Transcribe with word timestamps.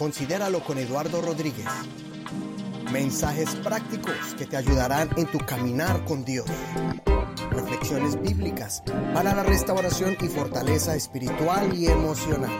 Considéralo 0.00 0.60
con 0.60 0.78
Eduardo 0.78 1.20
Rodríguez. 1.20 1.66
Mensajes 2.90 3.54
prácticos 3.56 4.34
que 4.38 4.46
te 4.46 4.56
ayudarán 4.56 5.10
en 5.18 5.26
tu 5.26 5.36
caminar 5.36 6.06
con 6.06 6.24
Dios. 6.24 6.46
Reflexiones 7.50 8.18
bíblicas 8.18 8.82
para 9.12 9.34
la 9.34 9.42
restauración 9.42 10.16
y 10.22 10.28
fortaleza 10.28 10.96
espiritual 10.96 11.76
y 11.76 11.88
emocional. 11.88 12.50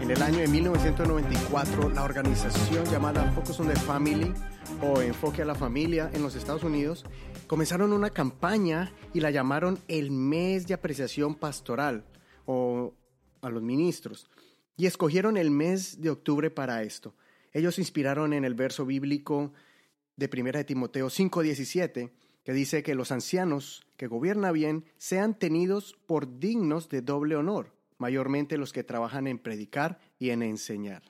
En 0.00 0.10
el 0.10 0.22
año 0.22 0.38
de 0.38 0.48
1994, 0.48 1.90
la 1.90 2.02
organización 2.02 2.86
llamada 2.86 3.30
Focus 3.32 3.60
on 3.60 3.68
the 3.68 3.76
Family 3.76 4.32
o 4.82 5.00
Enfoque 5.00 5.42
a 5.42 5.44
la 5.44 5.54
Familia 5.54 6.10
en 6.12 6.22
los 6.22 6.36
Estados 6.36 6.62
Unidos 6.62 7.04
comenzaron 7.46 7.92
una 7.92 8.10
campaña 8.10 8.92
y 9.12 9.20
la 9.20 9.30
llamaron 9.30 9.78
el 9.88 10.10
mes 10.10 10.66
de 10.66 10.74
apreciación 10.74 11.34
pastoral 11.34 12.04
o 12.46 12.94
a 13.40 13.50
los 13.50 13.62
ministros. 13.62 14.28
Y 14.76 14.86
escogieron 14.86 15.36
el 15.36 15.50
mes 15.50 16.00
de 16.00 16.10
octubre 16.10 16.50
para 16.50 16.82
esto. 16.82 17.14
Ellos 17.52 17.74
se 17.74 17.80
inspiraron 17.80 18.32
en 18.32 18.44
el 18.44 18.54
verso 18.54 18.86
bíblico 18.86 19.52
de 20.16 20.30
1 20.32 20.52
de 20.52 20.64
Timoteo 20.64 21.08
5:17, 21.08 22.12
que 22.44 22.52
dice 22.52 22.82
que 22.82 22.94
los 22.94 23.10
ancianos 23.10 23.86
que 23.96 24.06
gobiernan 24.06 24.52
bien 24.52 24.84
sean 24.96 25.38
tenidos 25.38 25.96
por 26.06 26.38
dignos 26.38 26.88
de 26.88 27.02
doble 27.02 27.36
honor, 27.36 27.72
mayormente 27.98 28.58
los 28.58 28.72
que 28.72 28.84
trabajan 28.84 29.26
en 29.26 29.38
predicar 29.38 29.98
y 30.18 30.30
en 30.30 30.42
enseñar. 30.42 31.02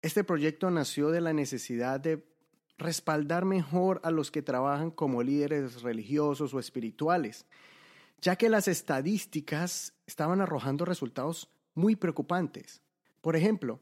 Este 0.00 0.24
proyecto 0.24 0.70
nació 0.70 1.10
de 1.10 1.20
la 1.20 1.32
necesidad 1.32 2.00
de 2.00 2.24
respaldar 2.78 3.44
mejor 3.44 4.00
a 4.04 4.10
los 4.10 4.30
que 4.30 4.42
trabajan 4.42 4.90
como 4.90 5.22
líderes 5.22 5.82
religiosos 5.82 6.52
o 6.54 6.58
espirituales, 6.58 7.46
ya 8.20 8.36
que 8.36 8.48
las 8.48 8.68
estadísticas 8.68 9.94
estaban 10.06 10.40
arrojando 10.40 10.84
resultados 10.84 11.50
muy 11.74 11.96
preocupantes. 11.96 12.82
Por 13.20 13.36
ejemplo, 13.36 13.80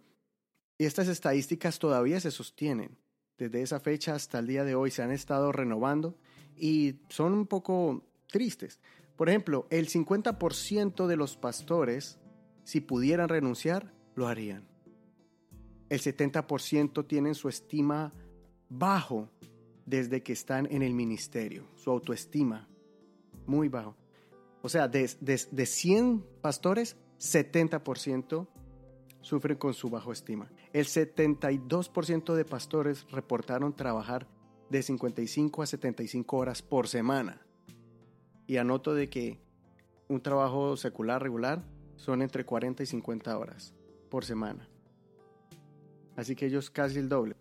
estas 0.79 1.09
estadísticas 1.09 1.79
todavía 1.79 2.21
se 2.21 2.31
sostienen. 2.31 2.99
Desde 3.39 3.63
esa 3.63 3.81
fecha 3.81 4.15
hasta 4.15 4.39
el 4.39 4.47
día 4.47 4.65
de 4.65 4.75
hoy 4.75 4.91
se 4.91 5.03
han 5.03 5.11
estado 5.11 5.53
renovando 5.53 6.17
y 6.57 7.01
son 7.09 7.33
un 7.33 7.47
poco 7.47 8.05
tristes. 8.29 8.81
Por 9.17 9.29
ejemplo, 9.29 9.67
el 9.71 9.89
50% 9.89 11.07
de 11.07 11.17
los 11.17 11.37
pastores, 11.37 12.19
si 12.65 12.81
pudieran 12.81 13.29
renunciar, 13.29 13.93
lo 14.15 14.27
harían. 14.27 14.67
El 15.89 16.01
70% 16.01 17.07
tienen 17.07 17.35
su 17.35 17.49
estima 17.49 18.13
bajo 18.79 19.29
desde 19.87 20.23
que 20.23 20.33
están 20.33 20.67
en 20.71 20.83
el 20.83 20.95
ministerio, 20.95 21.67
su 21.77 21.91
autoestima 21.91 22.69
muy 23.47 23.69
bajo. 23.69 23.97
O 24.63 24.69
sea, 24.69 24.89
de, 24.89 25.11
de, 25.21 25.67
100 25.67 26.25
pastores, 26.41 26.97
70% 27.19 28.49
sufren 29.21 29.59
con 29.59 29.75
su 29.75 29.91
bajo 29.91 30.11
estima. 30.11 30.51
El 30.73 30.87
72% 30.87 32.35
de 32.35 32.45
pastores 32.45 33.07
reportaron 33.11 33.77
trabajar 33.77 34.27
de 34.71 34.83
55 34.83 35.63
a 35.63 35.67
75 35.67 36.37
horas 36.37 36.63
por 36.63 36.89
semana. 36.89 37.43
Y 38.47 38.57
anoto 38.57 38.95
de 38.95 39.09
que 39.11 39.39
un 40.09 40.23
trabajo 40.23 40.77
secular 40.77 41.23
regular 41.23 41.63
son 41.97 42.23
entre 42.23 42.45
40 42.45 42.83
y 42.83 42.87
50 42.87 43.39
horas 43.39 43.75
por 44.11 44.25
semana. 44.25 44.69
Así 46.17 46.35
que 46.35 46.47
ellos 46.47 46.71
casi 46.71 46.99
el 46.99 47.09
doble. 47.09 47.37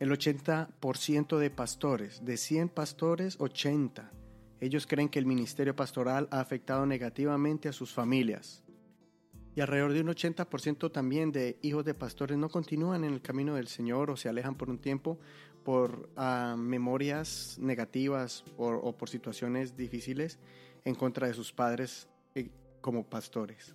El 0.00 0.10
80% 0.10 1.36
de 1.36 1.50
pastores, 1.50 2.24
de 2.24 2.38
100 2.38 2.70
pastores, 2.70 3.36
80. 3.38 4.10
Ellos 4.58 4.86
creen 4.86 5.10
que 5.10 5.18
el 5.18 5.26
ministerio 5.26 5.76
pastoral 5.76 6.26
ha 6.30 6.40
afectado 6.40 6.86
negativamente 6.86 7.68
a 7.68 7.74
sus 7.74 7.92
familias. 7.92 8.64
Y 9.54 9.60
alrededor 9.60 9.92
de 9.92 10.00
un 10.00 10.06
80% 10.06 10.90
también 10.90 11.32
de 11.32 11.58
hijos 11.60 11.84
de 11.84 11.92
pastores 11.92 12.38
no 12.38 12.48
continúan 12.48 13.04
en 13.04 13.12
el 13.12 13.20
camino 13.20 13.56
del 13.56 13.68
Señor 13.68 14.10
o 14.10 14.16
se 14.16 14.30
alejan 14.30 14.54
por 14.54 14.70
un 14.70 14.78
tiempo 14.78 15.18
por 15.64 16.08
ah, 16.16 16.56
memorias 16.58 17.58
negativas 17.60 18.42
o 18.56 18.96
por 18.96 19.10
situaciones 19.10 19.76
difíciles 19.76 20.38
en 20.86 20.94
contra 20.94 21.26
de 21.26 21.34
sus 21.34 21.52
padres 21.52 22.08
eh, 22.34 22.48
como 22.80 23.04
pastores. 23.04 23.74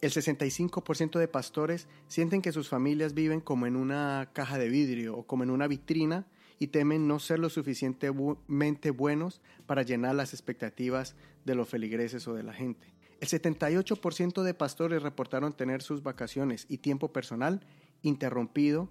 El 0.00 0.12
65% 0.12 1.18
de 1.18 1.26
pastores 1.26 1.88
sienten 2.06 2.40
que 2.40 2.52
sus 2.52 2.68
familias 2.68 3.14
viven 3.14 3.40
como 3.40 3.66
en 3.66 3.74
una 3.74 4.30
caja 4.32 4.56
de 4.56 4.68
vidrio 4.68 5.16
o 5.16 5.26
como 5.26 5.42
en 5.42 5.50
una 5.50 5.66
vitrina 5.66 6.26
y 6.60 6.68
temen 6.68 7.08
no 7.08 7.18
ser 7.18 7.40
lo 7.40 7.50
suficientemente 7.50 8.90
buenos 8.90 9.40
para 9.66 9.82
llenar 9.82 10.14
las 10.14 10.34
expectativas 10.34 11.16
de 11.44 11.54
los 11.56 11.68
feligreses 11.68 12.28
o 12.28 12.34
de 12.34 12.44
la 12.44 12.52
gente. 12.52 12.94
El 13.20 13.28
78% 13.28 14.42
de 14.42 14.54
pastores 14.54 15.02
reportaron 15.02 15.56
tener 15.56 15.82
sus 15.82 16.04
vacaciones 16.04 16.66
y 16.68 16.78
tiempo 16.78 17.12
personal 17.12 17.66
interrumpido 18.02 18.88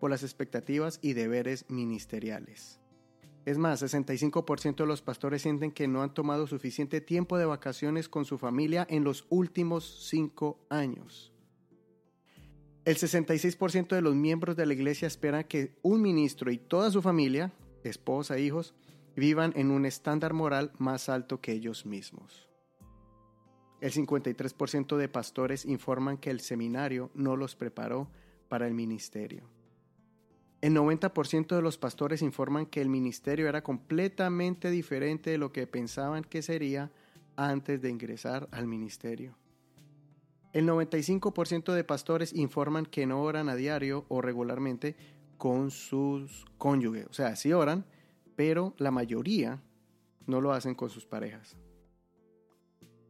por 0.00 0.10
las 0.10 0.22
expectativas 0.22 0.98
y 1.02 1.12
deberes 1.12 1.66
ministeriales. 1.68 2.80
Es 3.46 3.58
más, 3.58 3.80
65% 3.80 4.74
de 4.74 4.86
los 4.86 5.02
pastores 5.02 5.42
sienten 5.42 5.70
que 5.70 5.86
no 5.86 6.02
han 6.02 6.12
tomado 6.12 6.48
suficiente 6.48 7.00
tiempo 7.00 7.38
de 7.38 7.46
vacaciones 7.46 8.08
con 8.08 8.24
su 8.24 8.38
familia 8.38 8.84
en 8.90 9.04
los 9.04 9.24
últimos 9.28 10.08
cinco 10.10 10.58
años. 10.68 11.32
El 12.84 12.96
66% 12.96 13.94
de 13.94 14.02
los 14.02 14.16
miembros 14.16 14.56
de 14.56 14.66
la 14.66 14.74
iglesia 14.74 15.06
esperan 15.06 15.44
que 15.44 15.78
un 15.82 16.02
ministro 16.02 16.50
y 16.50 16.58
toda 16.58 16.90
su 16.90 17.02
familia, 17.02 17.52
esposa 17.84 18.36
hijos, 18.36 18.74
vivan 19.14 19.52
en 19.54 19.70
un 19.70 19.86
estándar 19.86 20.32
moral 20.32 20.72
más 20.78 21.08
alto 21.08 21.40
que 21.40 21.52
ellos 21.52 21.86
mismos. 21.86 22.48
El 23.80 23.92
53% 23.92 24.96
de 24.96 25.08
pastores 25.08 25.64
informan 25.66 26.18
que 26.18 26.30
el 26.30 26.40
seminario 26.40 27.12
no 27.14 27.36
los 27.36 27.54
preparó 27.54 28.10
para 28.48 28.66
el 28.66 28.74
ministerio. 28.74 29.55
El 30.60 30.74
90% 30.74 31.54
de 31.54 31.62
los 31.62 31.76
pastores 31.76 32.22
informan 32.22 32.66
que 32.66 32.80
el 32.80 32.88
ministerio 32.88 33.48
era 33.48 33.62
completamente 33.62 34.70
diferente 34.70 35.30
de 35.30 35.38
lo 35.38 35.52
que 35.52 35.66
pensaban 35.66 36.24
que 36.24 36.42
sería 36.42 36.90
antes 37.36 37.82
de 37.82 37.90
ingresar 37.90 38.48
al 38.50 38.66
ministerio. 38.66 39.36
El 40.52 40.66
95% 40.66 41.74
de 41.74 41.84
pastores 41.84 42.32
informan 42.32 42.86
que 42.86 43.06
no 43.06 43.22
oran 43.22 43.50
a 43.50 43.56
diario 43.56 44.06
o 44.08 44.22
regularmente 44.22 44.96
con 45.36 45.70
sus 45.70 46.46
cónyuges. 46.56 47.06
O 47.10 47.12
sea, 47.12 47.36
sí 47.36 47.52
oran, 47.52 47.84
pero 48.36 48.74
la 48.78 48.90
mayoría 48.90 49.62
no 50.26 50.40
lo 50.40 50.52
hacen 50.52 50.74
con 50.74 50.88
sus 50.88 51.04
parejas. 51.04 51.56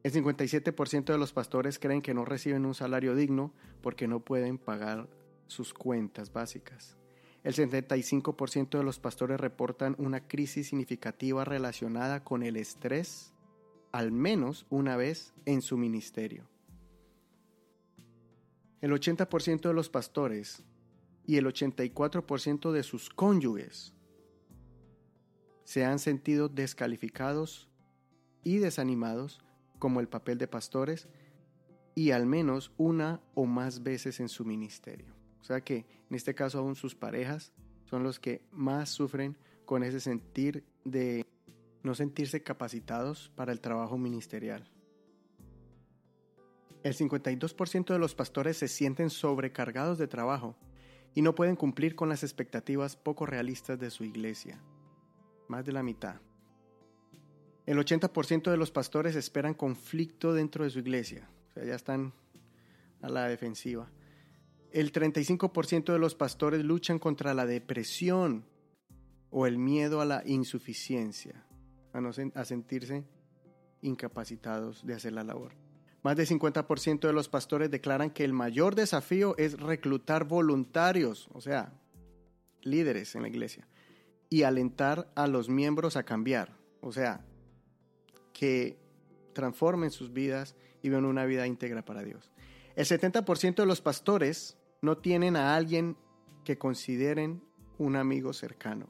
El 0.02 0.12
57% 0.12 1.04
de 1.04 1.18
los 1.18 1.32
pastores 1.32 1.78
creen 1.78 2.02
que 2.02 2.14
no 2.14 2.24
reciben 2.24 2.66
un 2.66 2.74
salario 2.74 3.14
digno 3.14 3.52
porque 3.80 4.08
no 4.08 4.20
pueden 4.20 4.58
pagar 4.58 5.08
sus 5.46 5.72
cuentas 5.72 6.32
básicas. 6.32 6.96
El 7.46 7.54
75% 7.54 8.76
de 8.76 8.82
los 8.82 8.98
pastores 8.98 9.38
reportan 9.38 9.94
una 9.98 10.26
crisis 10.26 10.66
significativa 10.66 11.44
relacionada 11.44 12.24
con 12.24 12.42
el 12.42 12.56
estrés 12.56 13.32
al 13.92 14.10
menos 14.10 14.66
una 14.68 14.96
vez 14.96 15.32
en 15.44 15.62
su 15.62 15.78
ministerio. 15.78 16.48
El 18.80 18.90
80% 18.90 19.60
de 19.60 19.74
los 19.74 19.88
pastores 19.88 20.64
y 21.24 21.36
el 21.36 21.46
84% 21.46 22.72
de 22.72 22.82
sus 22.82 23.10
cónyuges 23.10 23.94
se 25.62 25.84
han 25.84 26.00
sentido 26.00 26.48
descalificados 26.48 27.70
y 28.42 28.56
desanimados 28.56 29.40
como 29.78 30.00
el 30.00 30.08
papel 30.08 30.38
de 30.38 30.48
pastores 30.48 31.06
y 31.94 32.10
al 32.10 32.26
menos 32.26 32.72
una 32.76 33.20
o 33.36 33.46
más 33.46 33.84
veces 33.84 34.18
en 34.18 34.28
su 34.28 34.44
ministerio. 34.44 35.14
O 35.40 35.44
sea 35.44 35.60
que 35.60 35.95
en 36.10 36.16
este 36.16 36.34
caso 36.34 36.58
aún 36.58 36.76
sus 36.76 36.94
parejas 36.94 37.52
son 37.84 38.02
los 38.02 38.18
que 38.18 38.42
más 38.50 38.90
sufren 38.90 39.36
con 39.64 39.82
ese 39.82 40.00
sentir 40.00 40.64
de 40.84 41.26
no 41.82 41.94
sentirse 41.94 42.42
capacitados 42.42 43.32
para 43.34 43.52
el 43.52 43.60
trabajo 43.60 43.96
ministerial. 43.96 44.68
El 46.82 46.94
52% 46.94 47.92
de 47.92 47.98
los 47.98 48.14
pastores 48.14 48.56
se 48.56 48.68
sienten 48.68 49.10
sobrecargados 49.10 49.98
de 49.98 50.06
trabajo 50.06 50.56
y 51.14 51.22
no 51.22 51.34
pueden 51.34 51.56
cumplir 51.56 51.96
con 51.96 52.08
las 52.08 52.22
expectativas 52.22 52.96
poco 52.96 53.26
realistas 53.26 53.78
de 53.78 53.90
su 53.90 54.04
iglesia. 54.04 54.60
Más 55.48 55.64
de 55.64 55.72
la 55.72 55.82
mitad. 55.82 56.20
El 57.66 57.78
80% 57.78 58.50
de 58.50 58.56
los 58.56 58.70
pastores 58.70 59.16
esperan 59.16 59.54
conflicto 59.54 60.34
dentro 60.34 60.62
de 60.62 60.70
su 60.70 60.78
iglesia. 60.78 61.28
O 61.48 61.52
sea, 61.54 61.64
ya 61.64 61.74
están 61.74 62.12
a 63.02 63.08
la 63.08 63.26
defensiva. 63.28 63.88
El 64.72 64.92
35% 64.92 65.92
de 65.92 65.98
los 65.98 66.14
pastores 66.14 66.64
luchan 66.64 66.98
contra 66.98 67.34
la 67.34 67.46
depresión 67.46 68.44
o 69.30 69.46
el 69.46 69.58
miedo 69.58 70.00
a 70.00 70.04
la 70.04 70.22
insuficiencia, 70.26 71.44
a, 71.92 72.44
sentirse 72.44 73.04
incapacitados 73.82 74.86
de 74.86 74.94
hacer 74.94 75.12
la 75.12 75.24
labor. 75.24 75.52
Más 76.02 76.16
del 76.16 76.26
50% 76.26 77.00
de 77.00 77.12
los 77.12 77.28
pastores 77.28 77.70
declaran 77.70 78.10
que 78.10 78.24
el 78.24 78.32
mayor 78.32 78.74
desafío 78.74 79.36
es 79.38 79.58
reclutar 79.58 80.24
voluntarios, 80.24 81.28
o 81.32 81.40
sea, 81.40 81.72
líderes 82.62 83.14
en 83.14 83.22
la 83.22 83.28
iglesia, 83.28 83.66
y 84.28 84.42
alentar 84.42 85.10
a 85.14 85.26
los 85.26 85.48
miembros 85.48 85.96
a 85.96 86.04
cambiar. 86.04 86.56
O 86.80 86.92
sea, 86.92 87.24
que 88.32 88.78
transformen 89.32 89.90
sus 89.90 90.12
vidas 90.12 90.54
y 90.82 90.88
vivan 90.88 91.04
una 91.04 91.24
vida 91.24 91.46
íntegra 91.46 91.84
para 91.84 92.02
Dios. 92.02 92.30
El 92.76 92.84
70% 92.84 93.56
de 93.56 93.66
los 93.66 93.80
pastores 93.80 94.58
no 94.82 94.98
tienen 94.98 95.34
a 95.34 95.56
alguien 95.56 95.96
que 96.44 96.58
consideren 96.58 97.42
un 97.78 97.96
amigo 97.96 98.34
cercano. 98.34 98.86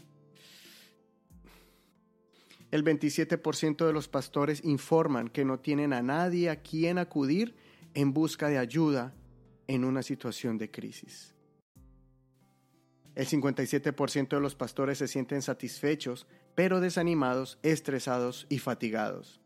El 2.72 2.84
27% 2.84 3.86
de 3.86 3.92
los 3.92 4.08
pastores 4.08 4.64
informan 4.64 5.28
que 5.28 5.44
no 5.44 5.60
tienen 5.60 5.92
a 5.92 6.02
nadie 6.02 6.50
a 6.50 6.62
quien 6.62 6.98
acudir 6.98 7.54
en 7.94 8.12
busca 8.12 8.48
de 8.48 8.58
ayuda 8.58 9.14
en 9.68 9.84
una 9.84 10.02
situación 10.02 10.58
de 10.58 10.70
crisis. 10.70 11.34
El 13.14 13.26
57% 13.28 14.28
de 14.28 14.40
los 14.40 14.56
pastores 14.56 14.98
se 14.98 15.08
sienten 15.08 15.42
satisfechos, 15.42 16.26
pero 16.56 16.80
desanimados, 16.80 17.58
estresados 17.62 18.46
y 18.50 18.58
fatigados. 18.58 19.40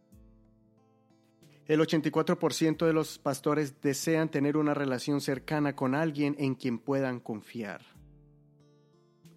El 1.71 1.79
84% 1.79 2.85
de 2.85 2.93
los 2.93 3.21
pastores 3.21 3.81
desean 3.81 4.29
tener 4.29 4.57
una 4.57 4.75
relación 4.75 5.21
cercana 5.21 5.77
con 5.77 5.95
alguien 5.95 6.35
en 6.41 6.57
quien 6.57 6.81
puedan 6.81 7.21
confiar. 7.21 7.83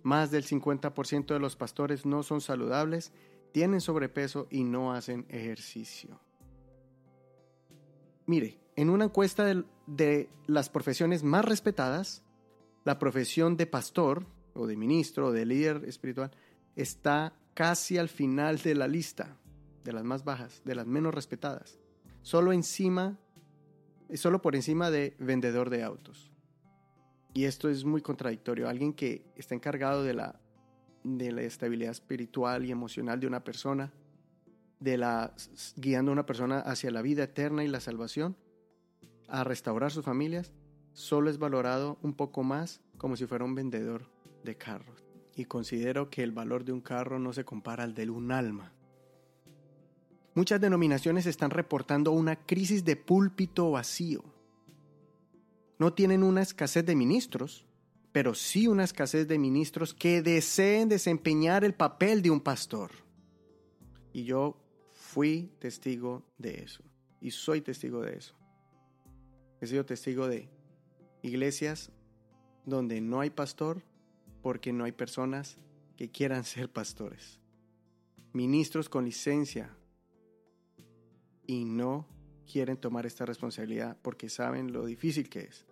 Más 0.02 0.32
del 0.32 0.44
50% 0.44 1.28
de 1.28 1.40
los 1.40 1.56
pastores 1.56 2.08
no 2.08 2.24
son 2.24 2.42
saludables, 2.42 3.14
tienen 3.52 3.82
sobrepeso 3.82 4.48
y 4.50 4.64
no 4.64 4.94
hacen 4.94 5.28
ejercicio. 5.30 6.20
Mire, 8.26 8.58
en 8.78 8.90
una 8.90 9.06
encuesta 9.06 9.46
de, 9.86 10.30
las 10.48 10.70
profesiones 10.70 11.22
más 11.22 11.46
respetadas, 11.46 12.24
la 12.84 12.98
profesión 12.98 13.58
de 13.58 13.68
pastor 13.68 14.26
o 14.56 14.66
de 14.66 14.76
ministro 14.76 15.28
o 15.28 15.32
de 15.32 15.46
líder 15.46 15.84
espiritual 15.86 16.32
está 16.76 17.36
casi 17.54 18.00
al 18.00 18.10
final 18.10 18.58
de 18.58 18.74
la 18.74 18.88
lista, 18.88 19.38
de 19.84 19.94
las 19.94 20.04
más 20.04 20.24
bajas, 20.24 20.64
de 20.66 20.74
las 20.74 20.88
menos 20.88 21.14
respetadas 21.14 21.78
solo 22.24 22.52
encima, 22.52 23.20
solo 24.16 24.42
por 24.42 24.56
encima 24.56 24.90
de 24.90 25.16
vendedor 25.20 25.70
de 25.70 25.84
autos. 25.84 26.32
Y 27.34 27.46
esto 27.46 27.70
es 27.70 27.84
muy 27.84 28.02
contradictorio. 28.02 28.68
Alguien 28.68 28.94
que 28.94 29.26
está 29.36 29.54
encargado 29.56 30.04
de 30.04 30.14
la, 30.14 30.40
de 31.04 31.32
la 31.32 31.42
estabilidad 31.42 31.92
espiritual 31.92 32.66
y 32.66 32.72
emocional 32.72 33.20
de 33.20 33.28
una 33.28 33.44
persona, 33.44 33.94
de 34.80 34.98
la, 34.98 35.34
guiando 35.76 36.12
a 36.12 36.14
una 36.14 36.26
persona 36.26 36.60
hacia 36.60 36.92
la 36.92 37.02
vida 37.02 37.24
eterna 37.24 37.64
y 37.64 37.68
la 37.68 37.80
salvación, 37.80 38.36
a 39.28 39.44
restaurar 39.44 39.92
sus 39.92 40.06
familias, 40.06 40.54
solo 40.94 41.30
es 41.30 41.40
valorado 41.40 41.98
un 42.02 42.14
poco 42.14 42.44
más 42.44 42.82
como 42.98 43.16
si 43.16 43.26
fuera 43.26 43.46
un 43.46 43.56
vendedor 43.56 44.10
de 44.44 44.58
carros. 44.58 45.04
Y 45.36 45.46
considero 45.46 46.10
que 46.10 46.22
el 46.22 46.32
valor 46.32 46.64
de 46.64 46.72
un 46.72 46.82
carro 46.82 47.18
no 47.18 47.34
se 47.34 47.44
compara 47.46 47.84
al 47.84 47.96
de 47.96 48.10
un 48.10 48.32
alma. 48.32 48.73
Muchas 50.36 50.60
denominaciones 50.60 51.28
están 51.28 51.52
reportando 51.52 52.12
una 52.12 52.36
crisis 52.36 52.84
de 52.84 52.96
púlpito 52.96 53.70
vacío. 53.72 54.24
No 55.78 55.94
tienen 55.94 56.24
una 56.24 56.42
escasez 56.42 56.86
de 56.86 56.96
ministros, 56.96 57.66
pero 58.12 58.34
sí 58.34 58.68
una 58.68 58.84
escasez 58.84 59.28
de 59.28 59.38
ministros 59.38 59.94
que 59.94 60.22
deseen 60.22 60.90
desempeñar 60.90 61.64
el 61.64 61.74
papel 61.76 62.22
de 62.22 62.32
un 62.32 62.42
pastor. 62.42 62.92
Y 64.12 64.24
yo 64.24 64.58
fui 64.92 65.52
testigo 65.60 66.24
de 66.38 66.64
eso. 66.64 66.84
Y 67.22 67.32
soy 67.32 67.62
testigo 67.62 68.02
de 68.02 68.18
eso. 68.18 68.36
He 69.62 69.68
sido 69.68 69.86
testigo 69.86 70.28
de 70.28 70.50
iglesias 71.22 71.92
donde 72.66 73.02
no 73.02 73.20
hay 73.20 73.30
pastor 73.30 73.84
porque 74.42 74.74
no 74.74 74.84
hay 74.84 74.92
personas 74.92 75.58
que 75.96 76.10
quieran 76.10 76.44
ser 76.44 76.70
pastores. 76.70 77.40
Ministros 78.34 78.90
con 78.90 79.06
licencia 79.06 79.76
y 81.46 81.66
no 81.66 82.08
quieren 82.52 82.78
tomar 82.78 83.06
esta 83.06 83.26
responsabilidad 83.26 83.98
porque 84.02 84.30
saben 84.30 84.74
lo 84.74 84.86
difícil 84.86 85.30
que 85.30 85.42
es. 85.42 85.66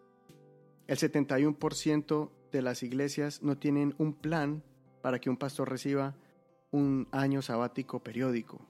El 0.87 0.97
71% 0.97 2.31
de 2.51 2.61
las 2.61 2.83
iglesias 2.83 3.41
no 3.41 3.57
tienen 3.57 3.95
un 3.97 4.13
plan 4.13 4.63
para 5.01 5.19
que 5.19 5.29
un 5.29 5.37
pastor 5.37 5.69
reciba 5.69 6.15
un 6.71 7.07
año 7.11 7.41
sabático 7.41 8.03
periódico 8.03 8.67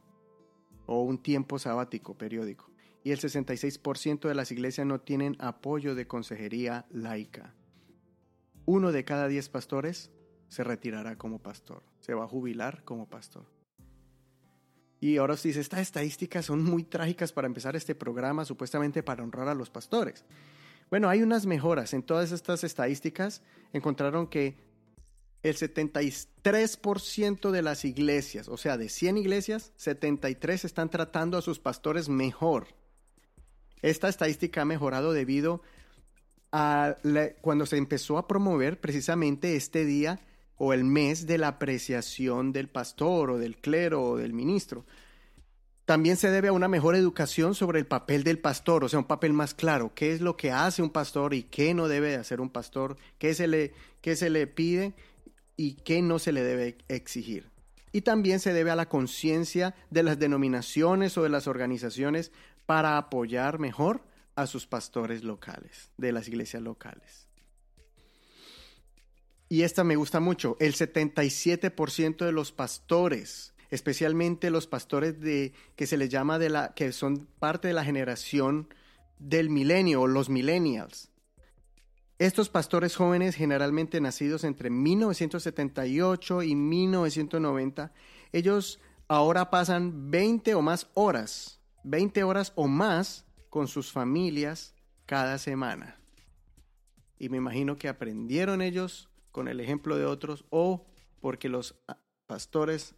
o 0.85 1.01
un 1.01 1.17
tiempo 1.21 1.59
sabático 1.59 2.17
periódico. 2.17 2.69
Y 3.03 3.11
el 3.11 3.19
66% 3.19 4.27
de 4.27 4.35
las 4.35 4.51
iglesias 4.51 4.85
no 4.85 5.01
tienen 5.01 5.35
apoyo 5.39 5.95
de 5.95 6.07
consejería 6.07 6.85
laica. 6.91 7.55
Uno 8.65 8.91
de 8.91 9.03
cada 9.03 9.27
diez 9.27 9.49
pastores 9.49 10.11
se 10.49 10.63
retirará 10.63 11.17
como 11.17 11.39
pastor, 11.39 11.83
se 11.99 12.13
va 12.13 12.25
a 12.25 12.27
jubilar 12.27 12.83
como 12.83 13.07
pastor. 13.07 13.60
Y 15.01 15.17
ahora 15.17 15.33
usted 15.33 15.49
dice, 15.49 15.59
estas 15.61 15.79
estadísticas 15.81 16.45
son 16.45 16.63
muy 16.63 16.83
trágicas 16.83 17.33
para 17.33 17.47
empezar 17.47 17.75
este 17.75 17.95
programa, 17.95 18.45
supuestamente 18.45 19.01
para 19.01 19.23
honrar 19.23 19.49
a 19.49 19.55
los 19.55 19.71
pastores. 19.71 20.23
Bueno, 20.91 21.09
hay 21.09 21.23
unas 21.23 21.47
mejoras. 21.47 21.93
En 21.93 22.03
todas 22.03 22.31
estas 22.31 22.63
estadísticas 22.63 23.41
encontraron 23.73 24.27
que 24.27 24.57
el 25.41 25.57
73% 25.57 27.49
de 27.49 27.61
las 27.63 27.83
iglesias, 27.83 28.47
o 28.47 28.57
sea, 28.57 28.77
de 28.77 28.89
100 28.89 29.17
iglesias, 29.17 29.73
73 29.77 30.65
están 30.65 30.89
tratando 30.91 31.39
a 31.39 31.41
sus 31.41 31.57
pastores 31.57 32.07
mejor. 32.07 32.67
Esta 33.81 34.07
estadística 34.07 34.61
ha 34.61 34.65
mejorado 34.65 35.13
debido 35.13 35.63
a 36.51 36.97
cuando 37.41 37.65
se 37.65 37.77
empezó 37.77 38.19
a 38.19 38.27
promover 38.27 38.79
precisamente 38.79 39.55
este 39.55 39.83
día 39.83 40.19
o 40.63 40.73
el 40.73 40.83
mes 40.83 41.25
de 41.25 41.39
la 41.39 41.47
apreciación 41.47 42.53
del 42.53 42.67
pastor 42.67 43.31
o 43.31 43.39
del 43.39 43.57
clero 43.57 44.03
o 44.03 44.17
del 44.17 44.31
ministro. 44.31 44.85
También 45.85 46.17
se 46.17 46.29
debe 46.29 46.49
a 46.49 46.53
una 46.53 46.67
mejor 46.67 46.95
educación 46.95 47.55
sobre 47.55 47.79
el 47.79 47.87
papel 47.87 48.23
del 48.23 48.37
pastor, 48.37 48.83
o 48.83 48.87
sea, 48.87 48.99
un 48.99 49.05
papel 49.05 49.33
más 49.33 49.55
claro, 49.55 49.91
qué 49.95 50.13
es 50.13 50.21
lo 50.21 50.37
que 50.37 50.51
hace 50.51 50.83
un 50.83 50.91
pastor 50.91 51.33
y 51.33 51.41
qué 51.41 51.73
no 51.73 51.87
debe 51.87 52.13
hacer 52.13 52.39
un 52.39 52.51
pastor, 52.51 52.95
qué 53.17 53.33
se 53.33 53.47
le, 53.47 53.73
qué 54.01 54.15
se 54.15 54.29
le 54.29 54.45
pide 54.45 54.93
y 55.57 55.77
qué 55.77 56.03
no 56.03 56.19
se 56.19 56.31
le 56.31 56.43
debe 56.43 56.77
exigir. 56.89 57.49
Y 57.91 58.01
también 58.01 58.39
se 58.39 58.53
debe 58.53 58.69
a 58.69 58.75
la 58.75 58.87
conciencia 58.87 59.73
de 59.89 60.03
las 60.03 60.19
denominaciones 60.19 61.17
o 61.17 61.23
de 61.23 61.29
las 61.29 61.47
organizaciones 61.47 62.31
para 62.67 62.99
apoyar 62.99 63.57
mejor 63.57 64.03
a 64.35 64.45
sus 64.45 64.67
pastores 64.67 65.23
locales, 65.23 65.89
de 65.97 66.11
las 66.11 66.27
iglesias 66.27 66.61
locales 66.61 67.20
y 69.51 69.63
esta 69.63 69.83
me 69.83 69.97
gusta 69.97 70.21
mucho, 70.21 70.55
el 70.61 70.75
77% 70.75 72.23
de 72.23 72.31
los 72.31 72.53
pastores, 72.53 73.53
especialmente 73.69 74.49
los 74.49 74.65
pastores 74.65 75.19
de 75.19 75.51
que 75.75 75.87
se 75.87 75.97
les 75.97 76.07
llama 76.07 76.39
de 76.39 76.49
la 76.49 76.73
que 76.73 76.93
son 76.93 77.27
parte 77.37 77.67
de 77.67 77.73
la 77.73 77.83
generación 77.83 78.73
del 79.19 79.49
milenio 79.49 80.03
o 80.03 80.07
los 80.07 80.29
millennials. 80.29 81.11
Estos 82.17 82.47
pastores 82.47 82.95
jóvenes, 82.95 83.35
generalmente 83.35 83.99
nacidos 83.99 84.45
entre 84.45 84.69
1978 84.69 86.43
y 86.43 86.55
1990, 86.55 87.91
ellos 88.31 88.79
ahora 89.09 89.49
pasan 89.49 90.11
20 90.11 90.55
o 90.55 90.61
más 90.61 90.87
horas, 90.93 91.59
20 91.83 92.23
horas 92.23 92.53
o 92.55 92.69
más 92.69 93.25
con 93.49 93.67
sus 93.67 93.91
familias 93.91 94.75
cada 95.05 95.37
semana. 95.37 95.97
Y 97.19 97.27
me 97.27 97.35
imagino 97.35 97.77
que 97.77 97.89
aprendieron 97.89 98.61
ellos 98.61 99.10
con 99.31 99.47
el 99.47 99.59
ejemplo 99.59 99.97
de 99.97 100.05
otros 100.05 100.45
o 100.49 100.85
porque 101.19 101.49
los 101.49 101.75
ah, 101.87 101.97
pastores 102.27 102.95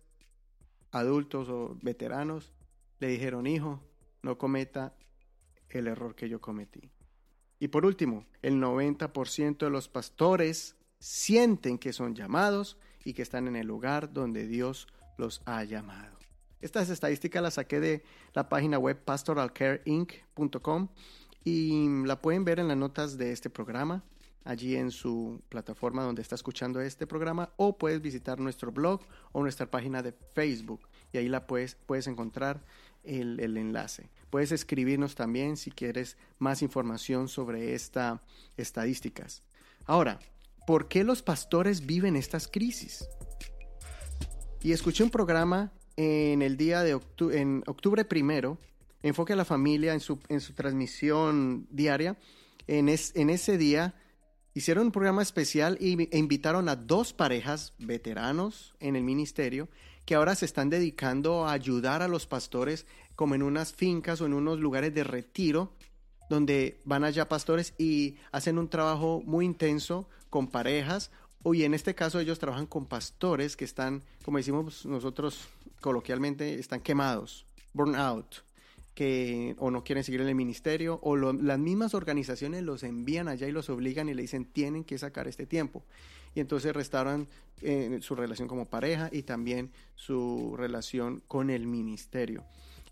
adultos 0.91 1.49
o 1.49 1.77
veteranos 1.81 2.51
le 2.99 3.07
dijeron, 3.07 3.47
hijo, 3.47 3.81
no 4.21 4.37
cometa 4.37 4.95
el 5.69 5.87
error 5.87 6.15
que 6.15 6.29
yo 6.29 6.39
cometí. 6.39 6.91
Y 7.59 7.69
por 7.69 7.85
último, 7.85 8.25
el 8.41 8.61
90% 8.61 9.57
de 9.57 9.69
los 9.69 9.87
pastores 9.87 10.75
sienten 10.99 11.77
que 11.77 11.93
son 11.93 12.15
llamados 12.15 12.77
y 13.03 13.13
que 13.13 13.21
están 13.21 13.47
en 13.47 13.55
el 13.55 13.67
lugar 13.67 14.13
donde 14.13 14.47
Dios 14.47 14.87
los 15.17 15.41
ha 15.45 15.63
llamado. 15.63 16.17
Estas 16.61 16.89
estadísticas 16.89 17.43
las 17.43 17.55
saqué 17.55 17.79
de 17.79 18.03
la 18.33 18.47
página 18.47 18.79
web 18.79 18.97
pastoralcareinc.com 19.03 20.87
y 21.43 22.05
la 22.05 22.21
pueden 22.21 22.45
ver 22.45 22.59
en 22.59 22.69
las 22.69 22.77
notas 22.77 23.17
de 23.17 23.33
este 23.33 23.49
programa 23.49 24.03
allí 24.43 24.75
en 24.75 24.91
su 24.91 25.41
plataforma 25.50 26.03
donde 26.03 26.21
está 26.21 26.35
escuchando 26.35 26.81
este 26.81 27.07
programa 27.07 27.51
o 27.57 27.77
puedes 27.77 28.01
visitar 28.01 28.39
nuestro 28.39 28.71
blog 28.71 29.01
o 29.31 29.41
nuestra 29.41 29.69
página 29.69 30.01
de 30.01 30.13
Facebook 30.33 30.81
y 31.12 31.17
ahí 31.17 31.29
la 31.29 31.47
puedes, 31.47 31.75
puedes 31.85 32.07
encontrar 32.07 32.63
el, 33.03 33.39
enlace. 33.57 34.09
Puedes 34.29 34.51
escribirnos 34.51 35.15
también 35.15 35.57
si 35.57 35.71
quieres 35.71 36.17
más 36.39 36.62
información 36.62 37.27
sobre 37.27 37.75
estas 37.75 38.19
estadísticas. 38.57 39.43
Ahora, 39.85 40.19
¿por 40.65 40.88
qué 40.88 41.03
los 41.03 41.21
pastores 41.21 41.85
viven 41.85 42.15
estas 42.15 42.47
crisis? 42.47 43.07
Y 44.62 44.71
escuché 44.71 45.03
un 45.03 45.09
programa 45.09 45.71
en 45.97 46.41
el 46.41 46.57
día 46.57 46.81
de 46.83 46.95
octubre, 46.95 47.39
en 47.39 47.63
octubre 47.67 48.05
primero, 48.05 48.57
Enfoque 49.03 49.33
a 49.33 49.35
la 49.35 49.43
Familia 49.43 49.93
en 49.93 50.00
su, 50.00 50.17
en 50.29 50.39
su 50.39 50.53
transmisión 50.53 51.67
diaria. 51.69 52.17
En 52.67 52.88
ese 52.88 53.57
día 53.57 53.93
hicieron 54.53 54.88
un 54.88 54.91
programa 54.91 55.22
especial 55.22 55.77
e 55.79 56.10
invitaron 56.17 56.69
a 56.69 56.75
dos 56.75 57.13
parejas 57.13 57.74
veteranos 57.79 58.75
en 58.79 58.95
el 58.95 59.03
ministerio 59.03 59.69
que 60.05 60.15
ahora 60.15 60.36
se 60.36 60.45
están 60.45 60.69
dedicando 60.69 61.48
a 61.48 61.53
ayudar 61.53 62.01
a 62.01 62.07
los 62.07 62.27
pastores 62.27 62.86
como 63.15 63.36
en 63.36 63.43
unas 63.43 63.74
fincas 63.74 64.22
o 64.22 64.25
en 64.25 64.33
unos 64.33 64.60
lugares 64.60 64.93
de 64.93 65.03
retiro 65.03 65.74
donde 66.29 66.81
van 66.86 67.03
allá 67.03 67.29
pastores 67.29 67.74
y 67.77 68.17
hacen 68.31 68.57
un 68.57 68.69
trabajo 68.69 69.22
muy 69.25 69.45
intenso 69.45 70.10
con 70.29 70.48
parejas. 70.48 71.12
Y 71.45 71.63
en 71.63 71.74
este 71.74 71.93
caso 71.95 72.19
ellos 72.19 72.39
trabajan 72.39 72.65
con 72.65 72.86
pastores 72.86 73.55
que 73.55 73.65
están, 73.65 74.01
como 74.24 74.38
decimos 74.38 74.86
nosotros 74.86 75.48
coloquialmente, 75.81 76.55
están 76.55 76.79
quemados, 76.79 77.45
burn 77.74 77.95
out, 77.95 78.38
que 78.93 79.55
o 79.57 79.71
no 79.71 79.83
quieren 79.83 80.03
seguir 80.03 80.21
en 80.21 80.27
el 80.27 80.35
ministerio 80.35 81.00
o 81.01 81.15
las 81.15 81.59
mismas 81.59 81.93
organizaciones 81.93 82.63
los 82.63 82.83
envían 82.83 83.27
allá 83.27 83.47
y 83.47 83.51
los 83.51 83.69
obligan 83.69 84.09
y 84.09 84.13
le 84.13 84.21
dicen 84.21 84.45
tienen 84.45 84.83
que 84.83 84.97
sacar 84.97 85.27
este 85.27 85.45
tiempo. 85.45 85.83
Y 86.35 86.39
entonces 86.39 86.73
restauran 86.73 87.27
eh, 87.62 88.00
su 88.01 88.15
relación 88.15 88.47
como 88.47 88.65
pareja 88.65 89.09
y 89.12 89.23
también 89.23 89.71
su 89.95 90.55
relación 90.57 91.21
con 91.27 91.50
el 91.50 91.67
ministerio. 91.67 92.43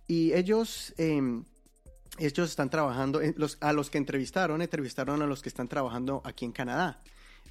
Y 0.07 0.33
ellos... 0.33 0.93
Em, 0.97 1.43
ellos 2.17 2.49
están 2.49 2.69
trabajando, 2.69 3.21
eh, 3.21 3.33
a 3.61 3.71
los 3.71 3.89
que 3.89 3.97
entrevistaron, 3.97 4.61
entrevistaron 4.61 5.21
a 5.21 5.27
los 5.27 5.41
que 5.41 5.47
están 5.47 5.69
trabajando 5.69 6.21
aquí 6.25 6.43
en 6.43 6.51
Canadá 6.51 6.99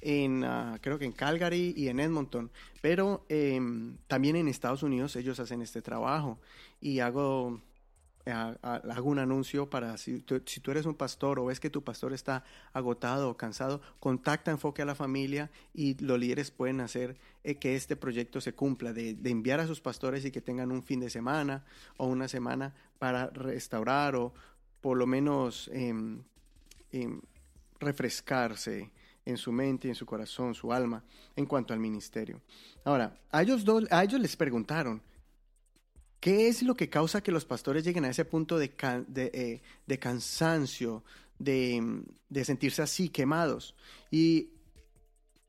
en 0.01 0.43
ah, 0.43 0.77
creo 0.81 0.97
que 0.99 1.05
en 1.05 1.11
Calgary 1.11 1.73
y 1.77 1.87
en 1.87 1.99
Edmonton, 1.99 2.51
pero 2.81 3.23
em, 3.29 3.97
también 4.07 4.35
en 4.35 4.47
Estados 4.47 4.83
Unidos 4.83 5.15
ellos 5.15 5.39
hacen 5.39 5.61
este 5.61 5.81
trabajo 5.81 6.39
y 6.81 6.99
hago 6.99 7.61
hago 8.25 9.09
un 9.09 9.19
anuncio 9.19 9.69
para 9.69 9.97
si 9.97 10.19
tú, 10.19 10.41
eres 10.71 10.85
un 10.85 10.95
pastor 10.95 11.39
o 11.39 11.45
ves 11.45 11.59
que 11.59 11.69
tu 11.69 11.83
pastor 11.83 12.13
está 12.13 12.43
agotado 12.73 13.29
o 13.29 13.37
cansado, 13.37 13.81
contacta 13.99 14.51
Enfoque 14.51 14.81
a 14.81 14.85
la 14.85 14.95
Familia 14.95 15.49
y 15.73 15.95
los 16.03 16.19
líderes 16.19 16.51
pueden 16.51 16.81
hacer 16.81 17.17
eh, 17.43 17.55
que 17.55 17.75
este 17.75 17.95
proyecto 17.95 18.41
se 18.41 18.53
cumpla, 18.53 18.93
de, 18.93 19.15
de, 19.15 19.29
enviar 19.29 19.59
a 19.59 19.67
sus 19.67 19.81
pastores 19.81 20.23
y 20.25 20.31
que 20.31 20.41
tengan 20.41 20.71
un 20.71 20.83
fin 20.83 20.99
de 20.99 21.09
semana 21.09 21.63
o 21.97 22.07
una 22.07 22.27
semana 22.27 22.73
para 22.99 23.27
restaurar 23.31 24.15
o 24.15 24.33
por 24.81 24.97
lo 24.97 25.07
menos 25.07 25.69
em, 25.73 26.21
em, 26.91 27.21
refrescarse 27.79 28.91
en 29.25 29.37
su 29.37 29.51
mente, 29.51 29.87
en 29.87 29.95
su 29.95 30.05
corazón, 30.05 30.55
su 30.55 30.73
alma, 30.73 31.03
en 31.35 31.45
cuanto 31.45 31.73
al 31.73 31.79
ministerio. 31.79 32.41
Ahora, 32.83 33.15
a 33.31 33.43
ellos, 33.43 33.63
dos, 33.63 33.85
a 33.91 34.03
ellos 34.03 34.19
les 34.19 34.35
preguntaron, 34.35 35.01
¿qué 36.21 36.47
es 36.47 36.63
lo 36.63 36.75
que 36.75 36.89
causa 36.89 37.21
que 37.21 37.33
los 37.33 37.43
pastores 37.43 37.83
lleguen 37.83 38.05
a 38.05 38.09
ese 38.09 38.23
punto 38.23 38.57
de, 38.57 38.73
eh, 39.15 39.61
de, 39.85 39.99
cansancio, 39.99 41.03
de, 41.37 42.03
de 42.29 42.45
sentirse 42.45 42.81
así 42.81 43.09
quemados? 43.09 43.75
Y 44.09 44.51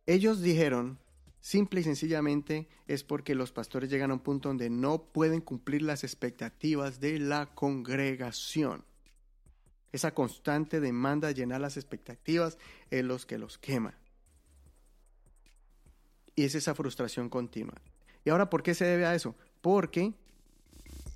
ellos 0.07 0.41
dijeron, 0.41 0.99
simple 1.41 1.81
y 1.81 1.85
sencillamente, 1.85 2.69
es 2.89 3.05
porque 3.05 3.35
los 3.35 3.53
pastores 3.53 3.91
llegan 3.91 4.11
a 4.11 4.15
un 4.15 4.21
punto 4.21 4.49
donde 4.49 4.71
no 4.71 5.05
pueden 5.05 5.43
cumplir 5.43 5.83
las 5.83 6.03
expectativas 6.05 6.99
de 6.99 7.19
la 7.21 7.55
congregación. 7.55 8.85
Esa 9.93 10.15
constante 10.15 10.81
demanda 10.81 11.29
de 11.29 11.35
llenar 11.35 11.61
las 11.61 11.77
expectativas 11.77 12.57
es 12.91 13.05
los 13.05 13.27
que 13.27 13.37
los 13.37 13.59
quema. 13.59 13.95
Y 16.35 16.45
es 16.45 16.55
esa 16.55 16.75
frustración 16.75 17.29
continua. 17.29 17.75
¿Y 18.25 18.31
ahora 18.31 18.49
por 18.49 18.63
qué 18.63 18.75
se 18.75 18.87
debe 18.87 19.05
a 19.05 19.15
eso? 19.15 19.35
Porque 19.61 20.15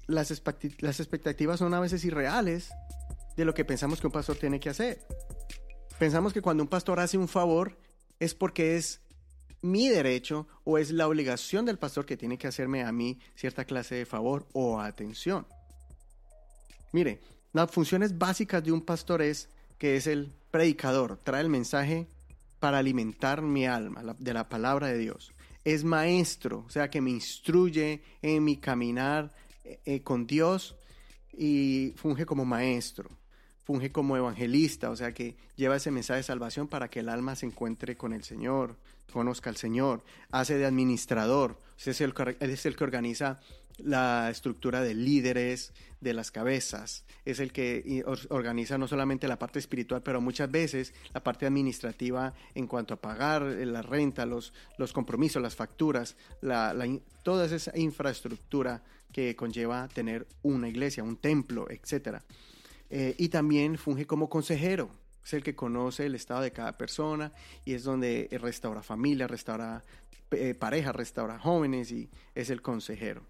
las, 0.06 0.42
las 0.78 1.00
expectativas 1.00 1.58
son 1.58 1.74
a 1.74 1.80
veces 1.80 2.04
irreales 2.04 2.70
de 3.36 3.44
lo 3.44 3.54
que 3.54 3.64
pensamos 3.64 4.00
que 4.00 4.06
un 4.06 4.12
pastor 4.12 4.36
tiene 4.36 4.60
que 4.60 4.70
hacer. 4.70 5.00
Pensamos 5.98 6.32
que 6.32 6.42
cuando 6.42 6.62
un 6.62 6.68
pastor 6.68 7.00
hace 7.00 7.18
un 7.18 7.28
favor 7.28 7.78
es 8.18 8.34
porque 8.34 8.76
es 8.76 9.00
mi 9.62 9.88
derecho 9.88 10.46
o 10.64 10.78
es 10.78 10.90
la 10.90 11.08
obligación 11.08 11.64
del 11.64 11.78
pastor 11.78 12.06
que 12.06 12.16
tiene 12.16 12.38
que 12.38 12.46
hacerme 12.46 12.84
a 12.84 12.92
mí 12.92 13.18
cierta 13.34 13.64
clase 13.64 13.94
de 13.94 14.06
favor 14.06 14.46
o 14.52 14.80
atención. 14.80 15.46
Mire, 16.92 17.20
las 17.52 17.70
funciones 17.70 18.16
básicas 18.16 18.62
de 18.62 18.72
un 18.72 18.82
pastor 18.82 19.22
es 19.22 19.48
que 19.78 19.96
es 19.96 20.06
el 20.06 20.32
predicador, 20.50 21.18
trae 21.22 21.40
el 21.40 21.48
mensaje 21.48 22.06
para 22.60 22.78
alimentar 22.78 23.42
mi 23.42 23.66
alma 23.66 24.02
de 24.18 24.34
la 24.34 24.48
palabra 24.48 24.88
de 24.88 24.98
Dios. 24.98 25.32
Es 25.64 25.84
maestro, 25.84 26.64
o 26.66 26.70
sea 26.70 26.88
que 26.90 27.00
me 27.00 27.10
instruye 27.10 28.02
en 28.22 28.44
mi 28.44 28.56
caminar 28.56 29.32
eh, 29.66 29.80
eh, 29.84 30.02
con 30.02 30.26
Dios 30.26 30.76
y 31.32 31.92
funge 31.96 32.24
como 32.24 32.44
maestro 32.44 33.10
funge 33.66 33.90
como 33.90 34.16
evangelista, 34.16 34.90
o 34.90 34.96
sea 34.96 35.12
que 35.12 35.36
lleva 35.56 35.74
ese 35.74 35.90
mensaje 35.90 36.18
de 36.18 36.22
salvación 36.22 36.68
para 36.68 36.88
que 36.88 37.00
el 37.00 37.08
alma 37.08 37.34
se 37.34 37.46
encuentre 37.46 37.96
con 37.96 38.12
el 38.12 38.22
Señor, 38.22 38.76
conozca 39.12 39.50
al 39.50 39.56
Señor, 39.56 40.04
hace 40.30 40.56
de 40.56 40.66
administrador, 40.66 41.60
es 41.84 42.00
el, 42.00 42.14
que 42.14 42.84
organiza 42.84 43.40
la 43.78 44.30
estructura 44.30 44.82
de 44.82 44.94
líderes, 44.94 45.72
de 46.00 46.14
las 46.14 46.30
cabezas, 46.30 47.04
es 47.24 47.40
el 47.40 47.52
que 47.52 48.04
organiza 48.28 48.78
no 48.78 48.86
solamente 48.86 49.26
la 49.26 49.40
parte 49.40 49.58
espiritual, 49.58 50.00
pero 50.00 50.20
muchas 50.20 50.48
veces 50.48 50.94
la 51.12 51.24
parte 51.24 51.44
administrativa 51.44 52.34
en 52.54 52.68
cuanto 52.68 52.94
a 52.94 53.00
pagar 53.00 53.42
la 53.42 53.82
renta, 53.82 54.26
los, 54.26 54.52
los 54.78 54.92
compromisos, 54.92 55.42
las 55.42 55.56
facturas, 55.56 56.16
la, 56.40 56.72
toda 57.24 57.46
esa 57.46 57.76
infraestructura 57.76 58.84
que 59.16 59.34
conlleva 59.34 59.88
tener 59.88 60.26
una 60.42 60.68
iglesia, 60.68 61.02
un 61.02 61.16
templo, 61.16 61.70
etcétera. 61.70 62.22
Eh, 62.90 63.14
y 63.16 63.30
también 63.30 63.78
funge 63.78 64.06
como 64.06 64.28
consejero. 64.28 64.90
Es 65.24 65.32
el 65.32 65.42
que 65.42 65.54
conoce 65.56 66.04
el 66.04 66.14
estado 66.14 66.42
de 66.42 66.52
cada 66.52 66.76
persona 66.76 67.32
y 67.64 67.72
es 67.72 67.82
donde 67.82 68.28
restaura 68.38 68.82
familia, 68.82 69.26
restaura 69.26 69.82
eh, 70.32 70.54
pareja, 70.54 70.92
restaura 70.92 71.38
jóvenes 71.38 71.92
y 71.92 72.10
es 72.34 72.50
el 72.50 72.60
consejero. 72.60 73.22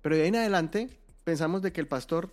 Pero 0.00 0.16
de 0.16 0.22
ahí 0.22 0.28
en 0.28 0.36
adelante 0.36 0.88
pensamos 1.22 1.60
de 1.60 1.70
que 1.70 1.82
el 1.82 1.86
pastor 1.86 2.30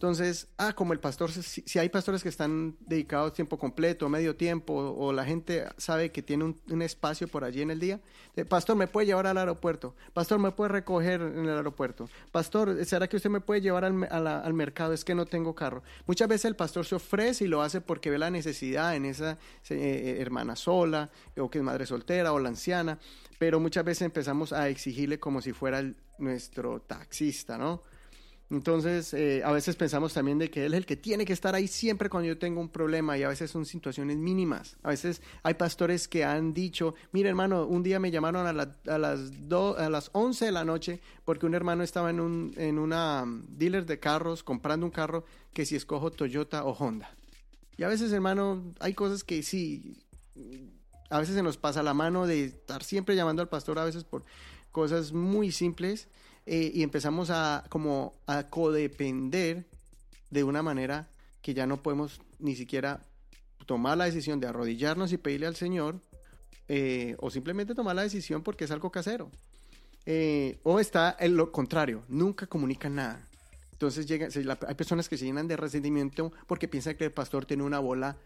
entonces, 0.00 0.48
ah, 0.56 0.72
como 0.72 0.94
el 0.94 0.98
pastor, 0.98 1.30
si, 1.30 1.78
hay 1.78 1.90
pastores 1.90 2.22
que 2.22 2.30
están 2.30 2.74
dedicados 2.80 3.34
tiempo 3.34 3.58
completo, 3.58 4.08
medio 4.08 4.34
tiempo, 4.34 4.72
o, 4.72 5.12
la 5.12 5.26
gente 5.26 5.66
sabe 5.76 6.10
que 6.10 6.22
tiene 6.22 6.44
un, 6.44 6.80
espacio 6.80 7.28
por 7.28 7.44
allí 7.44 7.60
en 7.60 7.70
el 7.70 7.80
día, 7.80 8.00
pastor, 8.48 8.76
¿me 8.76 8.86
puede 8.86 9.08
llevar 9.08 9.26
al 9.26 9.36
aeropuerto? 9.36 9.94
Pastor, 10.14 10.38
¿me 10.38 10.52
puede 10.52 10.70
recoger 10.70 11.20
en 11.20 11.44
el 11.44 11.50
aeropuerto? 11.50 12.08
Pastor, 12.32 12.82
¿será 12.86 13.08
que 13.08 13.16
usted 13.18 13.28
me 13.28 13.42
puede 13.42 13.60
llevar 13.60 13.84
al, 13.84 14.54
mercado? 14.54 14.94
Es 14.94 15.04
que 15.04 15.14
no 15.14 15.26
tengo 15.26 15.54
carro. 15.54 15.82
Muchas 16.06 16.28
veces 16.28 16.46
el 16.46 16.56
pastor 16.56 16.86
se 16.86 16.94
ofrece 16.94 17.44
y 17.44 17.48
lo 17.48 17.60
hace 17.60 17.82
porque 17.82 18.08
ve 18.08 18.16
la 18.16 18.30
necesidad 18.30 18.96
en 18.96 19.04
esa 19.04 19.32
eh, 19.32 19.36
eh, 19.68 20.16
hermana 20.18 20.56
sola, 20.56 21.10
o 21.36 21.50
que 21.50 21.58
es 21.58 21.64
madre 21.64 21.84
soltera, 21.84 22.32
o 22.32 22.38
la 22.38 22.48
anciana, 22.48 22.98
pero 23.38 23.60
muchas 23.60 23.84
veces 23.84 24.00
empezamos 24.06 24.54
a 24.54 24.70
exigirle 24.70 25.20
como 25.20 25.42
si 25.42 25.52
fuera 25.52 25.84
nuestro 26.16 26.80
taxista, 26.80 27.58
¿no? 27.58 27.82
Entonces, 28.50 29.14
eh, 29.14 29.42
a 29.44 29.52
veces 29.52 29.76
pensamos 29.76 30.12
también 30.12 30.38
de 30.38 30.50
que 30.50 30.66
Él 30.66 30.74
es 30.74 30.78
el 30.78 30.86
que 30.86 30.96
tiene 30.96 31.24
que 31.24 31.32
estar 31.32 31.54
ahí 31.54 31.68
siempre 31.68 32.08
cuando 32.08 32.26
yo 32.26 32.36
tengo 32.36 32.60
un 32.60 32.68
problema 32.68 33.16
y 33.16 33.22
a 33.22 33.28
veces 33.28 33.48
son 33.48 33.64
situaciones 33.64 34.16
mínimas. 34.16 34.76
A 34.82 34.88
veces 34.88 35.22
hay 35.44 35.54
pastores 35.54 36.08
que 36.08 36.24
han 36.24 36.52
dicho, 36.52 36.96
mire 37.12 37.28
hermano, 37.28 37.64
un 37.64 37.84
día 37.84 38.00
me 38.00 38.10
llamaron 38.10 38.46
a, 38.46 38.50
a 38.50 38.98
las, 38.98 39.30
a 39.78 39.88
las 39.88 40.10
11 40.12 40.46
de 40.46 40.52
la 40.52 40.64
noche 40.64 41.00
porque 41.24 41.46
un 41.46 41.54
hermano 41.54 41.84
estaba 41.84 42.10
en, 42.10 42.18
un, 42.18 42.52
en 42.56 42.80
una 42.80 43.22
um, 43.22 43.44
dealer 43.48 43.86
de 43.86 44.00
carros 44.00 44.42
comprando 44.42 44.84
un 44.84 44.90
carro 44.90 45.24
que 45.52 45.64
si 45.64 45.76
escojo 45.76 46.10
Toyota 46.10 46.64
o 46.64 46.72
Honda. 46.72 47.14
Y 47.76 47.84
a 47.84 47.88
veces, 47.88 48.10
hermano, 48.12 48.74
hay 48.80 48.94
cosas 48.94 49.22
que 49.22 49.44
sí, 49.44 49.96
a 51.08 51.20
veces 51.20 51.36
se 51.36 51.42
nos 51.44 51.56
pasa 51.56 51.84
la 51.84 51.94
mano 51.94 52.26
de 52.26 52.46
estar 52.46 52.82
siempre 52.82 53.14
llamando 53.14 53.42
al 53.42 53.48
pastor 53.48 53.78
a 53.78 53.84
veces 53.84 54.02
por 54.02 54.24
cosas 54.72 55.12
muy 55.12 55.52
simples 55.52 56.08
eh, 56.52 56.72
y 56.74 56.82
empezamos 56.82 57.30
a 57.30 57.62
como 57.68 58.16
a 58.26 58.48
codepender 58.50 59.68
de 60.30 60.42
una 60.42 60.64
manera 60.64 61.08
que 61.42 61.54
ya 61.54 61.64
no 61.64 61.80
podemos 61.80 62.20
ni 62.40 62.56
siquiera 62.56 63.06
tomar 63.66 63.96
la 63.96 64.06
decisión 64.06 64.40
de 64.40 64.48
arrodillarnos 64.48 65.12
y 65.12 65.16
pedirle 65.16 65.46
al 65.46 65.54
Señor 65.54 66.00
eh, 66.66 67.14
o 67.20 67.30
simplemente 67.30 67.72
tomar 67.76 67.94
la 67.94 68.02
decisión 68.02 68.42
porque 68.42 68.64
es 68.64 68.72
algo 68.72 68.90
casero. 68.90 69.30
Eh, 70.06 70.58
o 70.64 70.80
está 70.80 71.16
en 71.20 71.36
lo 71.36 71.52
contrario, 71.52 72.02
nunca 72.08 72.48
comunican 72.48 72.96
nada. 72.96 73.24
Entonces 73.70 74.06
llega, 74.06 74.26
hay 74.66 74.74
personas 74.74 75.08
que 75.08 75.16
se 75.16 75.26
llenan 75.26 75.46
de 75.46 75.56
resentimiento 75.56 76.32
porque 76.48 76.66
piensan 76.66 76.96
que 76.96 77.04
el 77.04 77.12
pastor 77.12 77.46
tiene 77.46 77.62
una 77.62 77.78
bola 77.78 78.16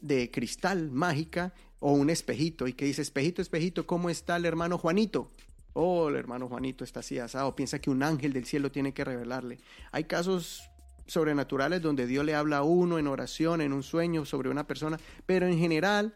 de 0.00 0.30
cristal 0.30 0.90
mágica 0.90 1.52
o 1.78 1.92
un 1.92 2.08
espejito 2.08 2.66
y 2.68 2.72
que 2.72 2.86
dice, 2.86 3.02
espejito, 3.02 3.42
espejito, 3.42 3.86
¿cómo 3.86 4.08
está 4.08 4.36
el 4.36 4.46
hermano 4.46 4.78
Juanito? 4.78 5.30
Oh, 5.76 6.08
el 6.08 6.16
hermano 6.16 6.48
Juanito 6.48 6.84
está 6.84 7.00
así 7.00 7.18
asado, 7.18 7.54
piensa 7.54 7.78
que 7.78 7.90
un 7.90 8.02
ángel 8.02 8.32
del 8.32 8.46
cielo 8.46 8.72
tiene 8.72 8.94
que 8.94 9.04
revelarle. 9.04 9.58
Hay 9.92 10.04
casos 10.04 10.70
sobrenaturales 11.06 11.82
donde 11.82 12.06
Dios 12.06 12.24
le 12.24 12.34
habla 12.34 12.58
a 12.58 12.62
uno 12.62 12.98
en 12.98 13.06
oración, 13.06 13.60
en 13.60 13.72
un 13.72 13.82
sueño 13.82 14.24
sobre 14.24 14.48
una 14.48 14.66
persona, 14.66 14.98
pero 15.26 15.46
en 15.46 15.58
general 15.58 16.14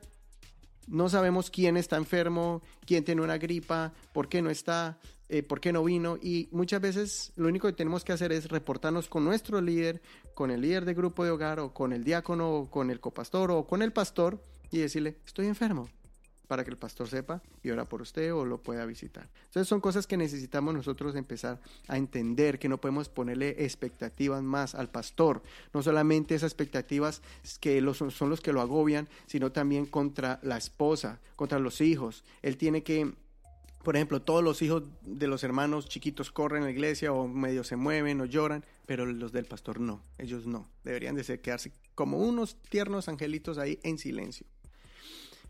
no 0.86 1.08
sabemos 1.08 1.50
quién 1.50 1.76
está 1.76 1.96
enfermo, 1.96 2.62
quién 2.86 3.04
tiene 3.04 3.22
una 3.22 3.38
gripa, 3.38 3.92
por 4.12 4.28
qué 4.28 4.42
no 4.42 4.50
está, 4.50 4.98
eh, 5.28 5.42
por 5.42 5.60
qué 5.60 5.72
no 5.72 5.84
vino 5.84 6.16
y 6.20 6.48
muchas 6.50 6.80
veces 6.80 7.32
lo 7.36 7.46
único 7.46 7.68
que 7.68 7.74
tenemos 7.74 8.02
que 8.02 8.12
hacer 8.12 8.32
es 8.32 8.48
reportarnos 8.48 9.08
con 9.08 9.24
nuestro 9.24 9.60
líder, 9.60 10.02
con 10.34 10.50
el 10.50 10.62
líder 10.62 10.84
de 10.84 10.94
grupo 10.94 11.22
de 11.22 11.30
hogar 11.30 11.60
o 11.60 11.72
con 11.72 11.92
el 11.92 12.02
diácono 12.02 12.50
o 12.50 12.70
con 12.70 12.90
el 12.90 12.98
copastor 12.98 13.50
o 13.50 13.66
con 13.66 13.82
el 13.82 13.92
pastor 13.92 14.42
y 14.70 14.78
decirle, 14.78 15.18
estoy 15.26 15.46
enfermo, 15.46 15.88
para 16.50 16.64
que 16.64 16.70
el 16.72 16.76
pastor 16.76 17.06
sepa 17.06 17.40
y 17.62 17.70
ora 17.70 17.84
por 17.84 18.02
usted 18.02 18.34
o 18.34 18.44
lo 18.44 18.60
pueda 18.60 18.84
visitar. 18.84 19.28
Entonces 19.44 19.68
son 19.68 19.80
cosas 19.80 20.08
que 20.08 20.16
necesitamos 20.16 20.74
nosotros 20.74 21.14
empezar 21.14 21.60
a 21.86 21.96
entender, 21.96 22.58
que 22.58 22.68
no 22.68 22.80
podemos 22.80 23.08
ponerle 23.08 23.50
expectativas 23.64 24.42
más 24.42 24.74
al 24.74 24.88
pastor, 24.88 25.44
no 25.72 25.80
solamente 25.80 26.34
esas 26.34 26.50
expectativas 26.50 27.22
que 27.60 27.80
son, 27.94 28.10
son 28.10 28.30
los 28.30 28.40
que 28.40 28.52
lo 28.52 28.60
agobian, 28.60 29.08
sino 29.26 29.52
también 29.52 29.86
contra 29.86 30.40
la 30.42 30.56
esposa, 30.56 31.20
contra 31.36 31.60
los 31.60 31.80
hijos. 31.80 32.24
Él 32.42 32.56
tiene 32.56 32.82
que 32.82 33.14
por 33.84 33.94
ejemplo, 33.94 34.20
todos 34.20 34.42
los 34.42 34.60
hijos 34.60 34.82
de 35.02 35.28
los 35.28 35.44
hermanos 35.44 35.88
chiquitos 35.88 36.32
corren 36.32 36.64
a 36.64 36.66
la 36.66 36.72
iglesia 36.72 37.12
o 37.12 37.28
medio 37.28 37.62
se 37.62 37.76
mueven 37.76 38.20
o 38.20 38.24
lloran, 38.24 38.64
pero 38.86 39.06
los 39.06 39.30
del 39.30 39.44
pastor 39.44 39.78
no, 39.78 40.02
ellos 40.18 40.46
no. 40.46 40.68
Deberían 40.82 41.14
de 41.14 41.40
quedarse 41.40 41.72
como 41.94 42.18
unos 42.18 42.56
tiernos 42.68 43.08
angelitos 43.08 43.56
ahí 43.56 43.78
en 43.84 43.98
silencio. 43.98 44.46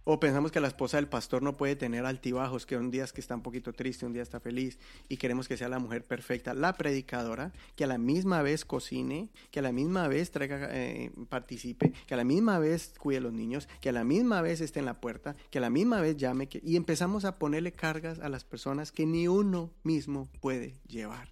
O 0.04 0.18
pensamos 0.18 0.50
que 0.50 0.60
la 0.60 0.68
esposa 0.68 0.96
del 0.96 1.08
pastor 1.08 1.42
no 1.42 1.58
puede 1.58 1.76
tener 1.76 2.06
altibajos, 2.06 2.64
que 2.64 2.76
un 2.76 2.90
día 2.90 3.04
es 3.04 3.12
que 3.12 3.20
está 3.20 3.34
un 3.34 3.42
poquito 3.42 3.74
triste, 3.74 4.06
un 4.06 4.14
día 4.14 4.22
está 4.22 4.40
feliz, 4.40 4.78
y 5.10 5.18
queremos 5.18 5.46
que 5.46 5.58
sea 5.58 5.68
la 5.68 5.78
mujer 5.78 6.06
perfecta, 6.06 6.54
la 6.54 6.72
predicadora, 6.72 7.52
que 7.76 7.84
a 7.84 7.86
la 7.86 7.98
misma 7.98 8.40
vez 8.40 8.64
cocine, 8.64 9.28
que 9.50 9.58
a 9.58 9.62
la 9.62 9.72
misma 9.72 10.08
vez 10.08 10.30
traiga, 10.30 10.68
eh, 10.72 11.12
participe, 11.28 11.92
que 12.06 12.14
a 12.14 12.16
la 12.16 12.24
misma 12.24 12.58
vez 12.58 12.94
cuide 12.98 13.18
a 13.18 13.20
los 13.20 13.34
niños, 13.34 13.68
que 13.82 13.90
a 13.90 13.92
la 13.92 14.04
misma 14.04 14.40
vez 14.40 14.62
esté 14.62 14.78
en 14.80 14.86
la 14.86 15.00
puerta, 15.00 15.36
que 15.50 15.58
a 15.58 15.60
la 15.60 15.70
misma 15.70 16.00
vez 16.00 16.16
llame, 16.16 16.48
y 16.50 16.76
empezamos 16.76 17.26
a 17.26 17.38
ponerle 17.38 17.72
cargas 17.72 18.20
a 18.20 18.30
las 18.30 18.44
personas 18.44 18.92
que 18.92 19.04
ni 19.04 19.28
uno 19.28 19.70
mismo 19.82 20.30
puede 20.40 20.76
llevar. 20.86 21.28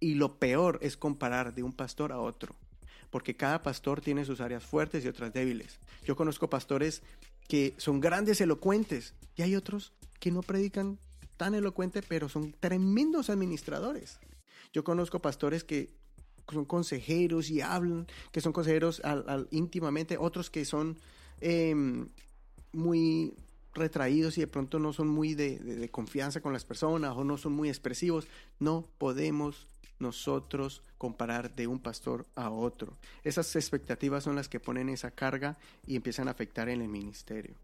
Y 0.00 0.14
lo 0.14 0.38
peor 0.38 0.78
es 0.80 0.96
comparar 0.96 1.54
de 1.54 1.62
un 1.62 1.72
pastor 1.72 2.12
a 2.12 2.20
otro 2.20 2.56
porque 3.10 3.36
cada 3.36 3.62
pastor 3.62 4.00
tiene 4.00 4.24
sus 4.24 4.40
áreas 4.40 4.64
fuertes 4.64 5.04
y 5.04 5.08
otras 5.08 5.32
débiles. 5.32 5.80
Yo 6.04 6.16
conozco 6.16 6.50
pastores 6.50 7.02
que 7.48 7.74
son 7.78 8.00
grandes 8.00 8.40
elocuentes 8.40 9.14
y 9.34 9.42
hay 9.42 9.56
otros 9.56 9.92
que 10.20 10.30
no 10.30 10.42
predican 10.42 10.98
tan 11.36 11.54
elocuente, 11.54 12.02
pero 12.02 12.28
son 12.28 12.54
tremendos 12.60 13.30
administradores. 13.30 14.18
Yo 14.72 14.84
conozco 14.84 15.20
pastores 15.20 15.64
que 15.64 15.90
son 16.52 16.64
consejeros 16.64 17.50
y 17.50 17.60
hablan, 17.60 18.06
que 18.32 18.40
son 18.40 18.52
consejeros 18.52 19.00
al, 19.04 19.48
íntimamente, 19.50 20.18
otros 20.18 20.50
que 20.50 20.64
son 20.64 20.98
em, 21.40 22.08
muy 22.72 23.34
retraídos 23.78 24.36
y 24.38 24.42
de 24.42 24.46
pronto 24.46 24.78
no 24.78 24.92
son 24.92 25.08
muy 25.08 25.34
de 25.34 25.88
confianza 25.90 26.40
con 26.40 26.52
las 26.52 26.64
personas 26.64 27.16
o 27.16 27.24
no 27.24 27.38
son 27.38 27.52
muy 27.52 27.68
expresivos. 27.68 28.26
No 28.58 28.84
podemos 28.98 29.66
nosotros 29.98 30.82
comparar 30.96 31.54
de 31.54 31.66
un 31.66 31.78
pastor 31.78 32.26
a 32.34 32.50
otro. 32.50 32.96
Esas 33.24 33.54
expectativas 33.56 34.24
son 34.24 34.36
las 34.36 34.48
que 34.48 34.60
ponen 34.60 34.88
esa 34.88 35.10
carga 35.10 35.58
y 35.86 35.96
empiezan 35.96 36.28
a 36.28 36.32
afectar 36.32 36.68
en 36.68 36.80
el 36.80 36.88
ministerio. 36.88 37.54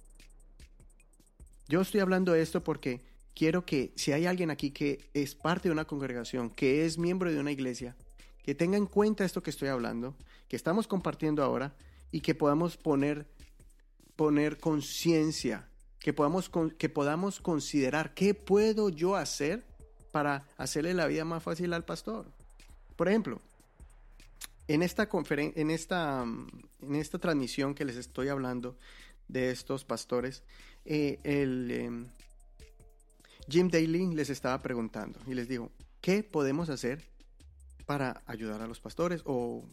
Yo 1.68 1.80
estoy 1.80 2.00
hablando 2.00 2.32
de 2.32 2.42
esto 2.42 2.62
porque 2.62 3.00
quiero 3.34 3.64
que 3.64 3.92
si 3.96 4.12
hay 4.12 4.26
alguien 4.26 4.50
aquí 4.50 4.70
que 4.70 5.08
es 5.14 5.34
parte 5.34 5.68
de 5.68 5.72
una 5.72 5.86
congregación, 5.86 6.50
que 6.50 6.84
es 6.84 6.98
miembro 6.98 7.32
de 7.32 7.40
una 7.40 7.52
iglesia, 7.52 7.96
que 8.44 8.54
tenga 8.54 8.76
en 8.76 8.86
cuenta 8.86 9.24
esto 9.24 9.42
que 9.42 9.50
estoy 9.50 9.68
hablando, 9.68 10.14
que 10.48 10.56
estamos 10.56 10.86
compartiendo 10.86 11.42
ahora 11.42 11.74
y 12.12 12.20
que 12.20 12.34
podamos 12.34 12.76
poner, 12.76 13.26
poner 14.16 14.58
conciencia, 14.58 15.66
que 16.04 16.12
podamos, 16.12 16.50
que 16.76 16.90
podamos 16.90 17.40
considerar 17.40 18.12
qué 18.12 18.34
puedo 18.34 18.90
yo 18.90 19.16
hacer 19.16 19.64
para 20.12 20.46
hacerle 20.58 20.92
la 20.92 21.06
vida 21.06 21.24
más 21.24 21.42
fácil 21.42 21.72
al 21.72 21.86
pastor. 21.86 22.26
Por 22.94 23.08
ejemplo, 23.08 23.40
en 24.68 24.82
esta, 24.82 25.08
en 25.30 25.70
esta, 25.70 26.22
en 26.82 26.94
esta 26.94 27.18
transmisión 27.18 27.74
que 27.74 27.86
les 27.86 27.96
estoy 27.96 28.28
hablando 28.28 28.76
de 29.28 29.50
estos 29.50 29.86
pastores, 29.86 30.42
eh, 30.84 31.20
el 31.24 31.70
em, 31.70 32.06
Jim 33.48 33.70
Daly 33.70 34.14
les 34.14 34.28
estaba 34.28 34.60
preguntando 34.60 35.18
y 35.26 35.32
les 35.32 35.48
dijo, 35.48 35.70
¿qué 36.02 36.22
podemos 36.22 36.68
hacer 36.68 37.02
para 37.86 38.22
ayudar 38.26 38.60
a 38.60 38.66
los 38.66 38.78
pastores 38.78 39.22
o, 39.24 39.64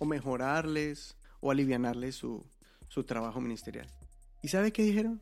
o 0.00 0.04
mejorarles 0.04 1.14
o 1.38 1.52
aliviarles 1.52 2.16
su, 2.16 2.44
su 2.88 3.04
trabajo 3.04 3.40
ministerial? 3.40 3.86
¿Y 4.42 4.48
sabe 4.48 4.72
qué 4.72 4.82
dijeron? 4.82 5.20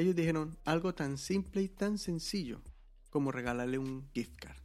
Ellos 0.00 0.16
dijeron 0.16 0.56
algo 0.64 0.94
tan 0.94 1.18
simple 1.18 1.60
y 1.60 1.68
tan 1.68 1.98
sencillo 1.98 2.62
como 3.10 3.32
regalarle 3.32 3.76
un 3.76 4.08
gift 4.14 4.34
card, 4.36 4.56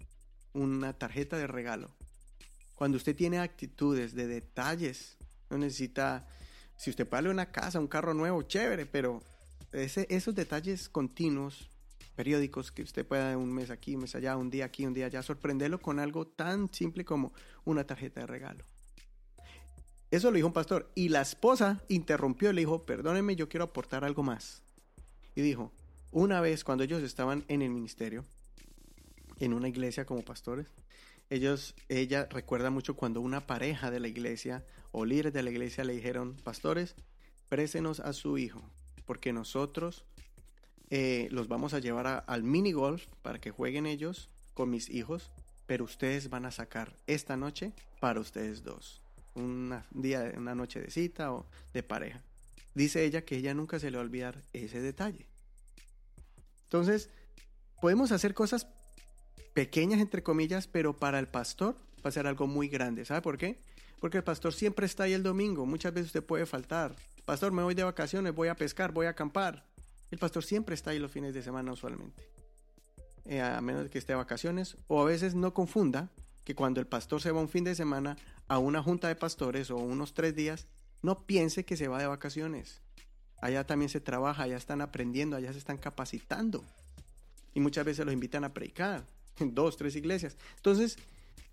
una 0.54 0.94
tarjeta 0.94 1.38
de 1.38 1.46
regalo. 1.46 1.94
Cuando 2.74 2.96
usted 2.96 3.18
tiene 3.18 3.40
actitudes 3.40 4.16
de 4.16 4.28
detalles, 4.28 5.18
no 5.50 5.58
necesita, 5.58 6.26
si 6.78 6.90
usted 6.90 7.06
paga 7.06 7.30
una 7.30 7.52
casa, 7.52 7.82
un 7.82 7.88
carro 7.88 8.14
nuevo, 8.14 8.44
chévere, 8.44 8.86
pero 8.86 9.22
ese, 9.74 10.08
esos 10.10 10.34
detalles 10.36 10.88
continuos, 10.88 11.70
periódicos, 12.16 12.72
que 12.72 12.84
usted 12.84 13.06
pueda 13.06 13.38
un 13.38 13.54
mes 13.54 13.72
aquí, 13.72 13.96
un 13.96 14.04
mes 14.04 14.16
allá, 14.16 14.38
un 14.38 14.50
día 14.50 14.64
aquí, 14.64 14.86
un 14.86 14.94
día 14.94 15.08
allá, 15.08 15.22
sorprenderlo 15.22 15.82
con 15.82 16.00
algo 16.00 16.26
tan 16.26 16.74
simple 16.74 17.04
como 17.04 17.34
una 17.66 17.84
tarjeta 17.84 18.22
de 18.22 18.28
regalo. 18.28 18.64
Eso 20.12 20.32
lo 20.32 20.36
dijo 20.36 20.48
un 20.48 20.54
pastor. 20.54 20.94
Y 20.96 21.10
la 21.10 21.20
esposa 21.20 21.84
interrumpió 21.90 22.52
y 22.52 22.54
le 22.54 22.62
dijo, 22.62 22.86
perdóneme, 22.86 23.36
yo 23.36 23.50
quiero 23.50 23.66
aportar 23.66 24.06
algo 24.06 24.24
más. 24.24 24.62
Y 25.36 25.42
dijo, 25.42 25.72
una 26.12 26.42
vez 26.42 26.64
cuando 26.64 26.84
ellos 26.84 27.04
estaban 27.04 27.44
en 27.50 27.62
el 27.62 27.70
ministerio, 27.70 28.26
en 29.40 29.54
una 29.54 29.68
iglesia 29.68 30.06
como 30.06 30.24
pastores, 30.24 30.68
ellos, 31.30 31.76
ella 31.90 32.28
recuerda 32.30 32.70
mucho 32.70 32.96
cuando 32.96 33.20
una 33.20 33.48
pareja 33.48 33.92
de 33.92 34.00
la 34.00 34.08
iglesia 34.08 34.66
o 34.92 35.06
líderes 35.06 35.34
de 35.34 35.44
la 35.44 35.50
iglesia 35.50 35.84
le 35.84 35.94
dijeron, 35.94 36.38
pastores, 36.44 36.96
présenos 37.50 38.00
a 38.00 38.14
su 38.14 38.38
hijo, 38.38 38.62
porque 39.06 39.34
nosotros 39.34 40.06
eh, 40.90 41.28
los 41.32 41.48
vamos 41.48 41.74
a 41.74 41.80
llevar 41.80 42.24
al 42.28 42.44
mini 42.44 42.72
golf 42.72 43.08
para 43.22 43.42
que 43.42 43.52
jueguen 43.52 43.86
ellos 43.86 44.30
con 44.54 44.70
mis 44.70 44.90
hijos, 44.90 45.32
pero 45.66 45.84
ustedes 45.84 46.30
van 46.30 46.46
a 46.46 46.52
sacar 46.52 46.96
esta 47.08 47.36
noche 47.36 47.74
para 48.00 48.20
ustedes 48.20 48.64
dos. 48.64 49.02
un 49.34 49.76
día, 49.92 50.32
una 50.38 50.56
noche 50.56 50.80
de 50.80 50.92
cita 50.92 51.34
o 51.34 51.46
de 51.74 51.84
pareja. 51.84 52.24
Dice 52.76 53.06
ella 53.06 53.24
que 53.24 53.38
ella 53.38 53.54
nunca 53.54 53.80
se 53.80 53.90
le 53.90 53.98
va 53.98 54.04
a 54.04 54.06
olvidar 54.06 54.44
ese 54.54 54.82
detalle. 54.82 55.28
Entonces, 56.64 57.10
podemos 57.82 58.12
hacer 58.12 58.34
cosas 58.34 58.68
pequeñas, 59.54 60.02
entre 60.02 60.22
comillas, 60.22 60.68
pero 60.68 60.98
para 60.98 61.18
el 61.18 61.30
pastor 61.30 61.78
va 62.06 62.10
a 62.10 62.12
ser 62.12 62.28
algo 62.28 62.48
muy 62.48 62.68
grande. 62.68 63.06
¿Sabe 63.06 63.22
por 63.22 63.38
qué? 63.38 63.62
Porque 64.02 64.18
el 64.18 64.24
pastor 64.24 64.54
siempre 64.54 64.86
está 64.86 65.04
ahí 65.04 65.14
el 65.14 65.24
domingo. 65.24 65.66
Muchas 65.66 65.94
veces 65.94 66.08
usted 66.08 66.24
puede 66.24 66.46
faltar. 66.46 66.94
Pastor, 67.24 67.54
me 67.54 67.64
voy 67.64 67.74
de 67.74 67.84
vacaciones, 67.84 68.36
voy 68.36 68.50
a 68.50 68.56
pescar, 68.56 68.92
voy 68.92 69.06
a 69.06 69.12
acampar. 69.12 69.66
El 70.12 70.20
pastor 70.20 70.44
siempre 70.44 70.76
está 70.76 70.92
ahí 70.92 71.00
los 71.00 71.12
fines 71.12 71.34
de 71.34 71.42
semana 71.42 71.72
usualmente. 71.72 72.30
Eh, 73.24 73.42
a 73.42 73.60
menos 73.62 73.90
que 73.90 73.98
esté 73.98 74.12
de 74.12 74.18
vacaciones. 74.18 74.78
O 74.88 75.02
a 75.02 75.06
veces 75.06 75.34
no 75.34 75.54
confunda 75.54 76.12
que 76.44 76.56
cuando 76.56 76.82
el 76.82 76.88
pastor 76.88 77.22
se 77.22 77.32
va 77.32 77.40
un 77.40 77.50
fin 77.50 77.64
de 77.64 77.74
semana 77.74 78.18
a 78.48 78.60
una 78.60 78.84
junta 78.84 79.08
de 79.08 79.16
pastores 79.16 79.72
o 79.72 79.78
unos 79.78 80.14
tres 80.14 80.36
días, 80.36 80.68
no 81.06 81.26
piense 81.26 81.64
que 81.64 81.78
se 81.78 81.88
va 81.88 82.00
de 82.00 82.08
vacaciones. 82.08 82.82
Allá 83.40 83.66
también 83.66 83.90
se 83.90 84.02
trabaja, 84.02 84.44
allá 84.44 84.58
están 84.58 84.82
aprendiendo, 84.82 85.36
allá 85.36 85.54
se 85.54 85.60
están 85.60 85.78
capacitando. 85.78 86.64
Y 87.54 87.60
muchas 87.60 87.86
veces 87.86 88.06
los 88.06 88.14
invitan 88.14 88.44
a 88.44 88.54
predicar 88.54 89.06
en 89.40 89.54
dos, 89.54 89.78
tres 89.78 89.96
iglesias. 89.96 90.36
Entonces, 90.58 90.98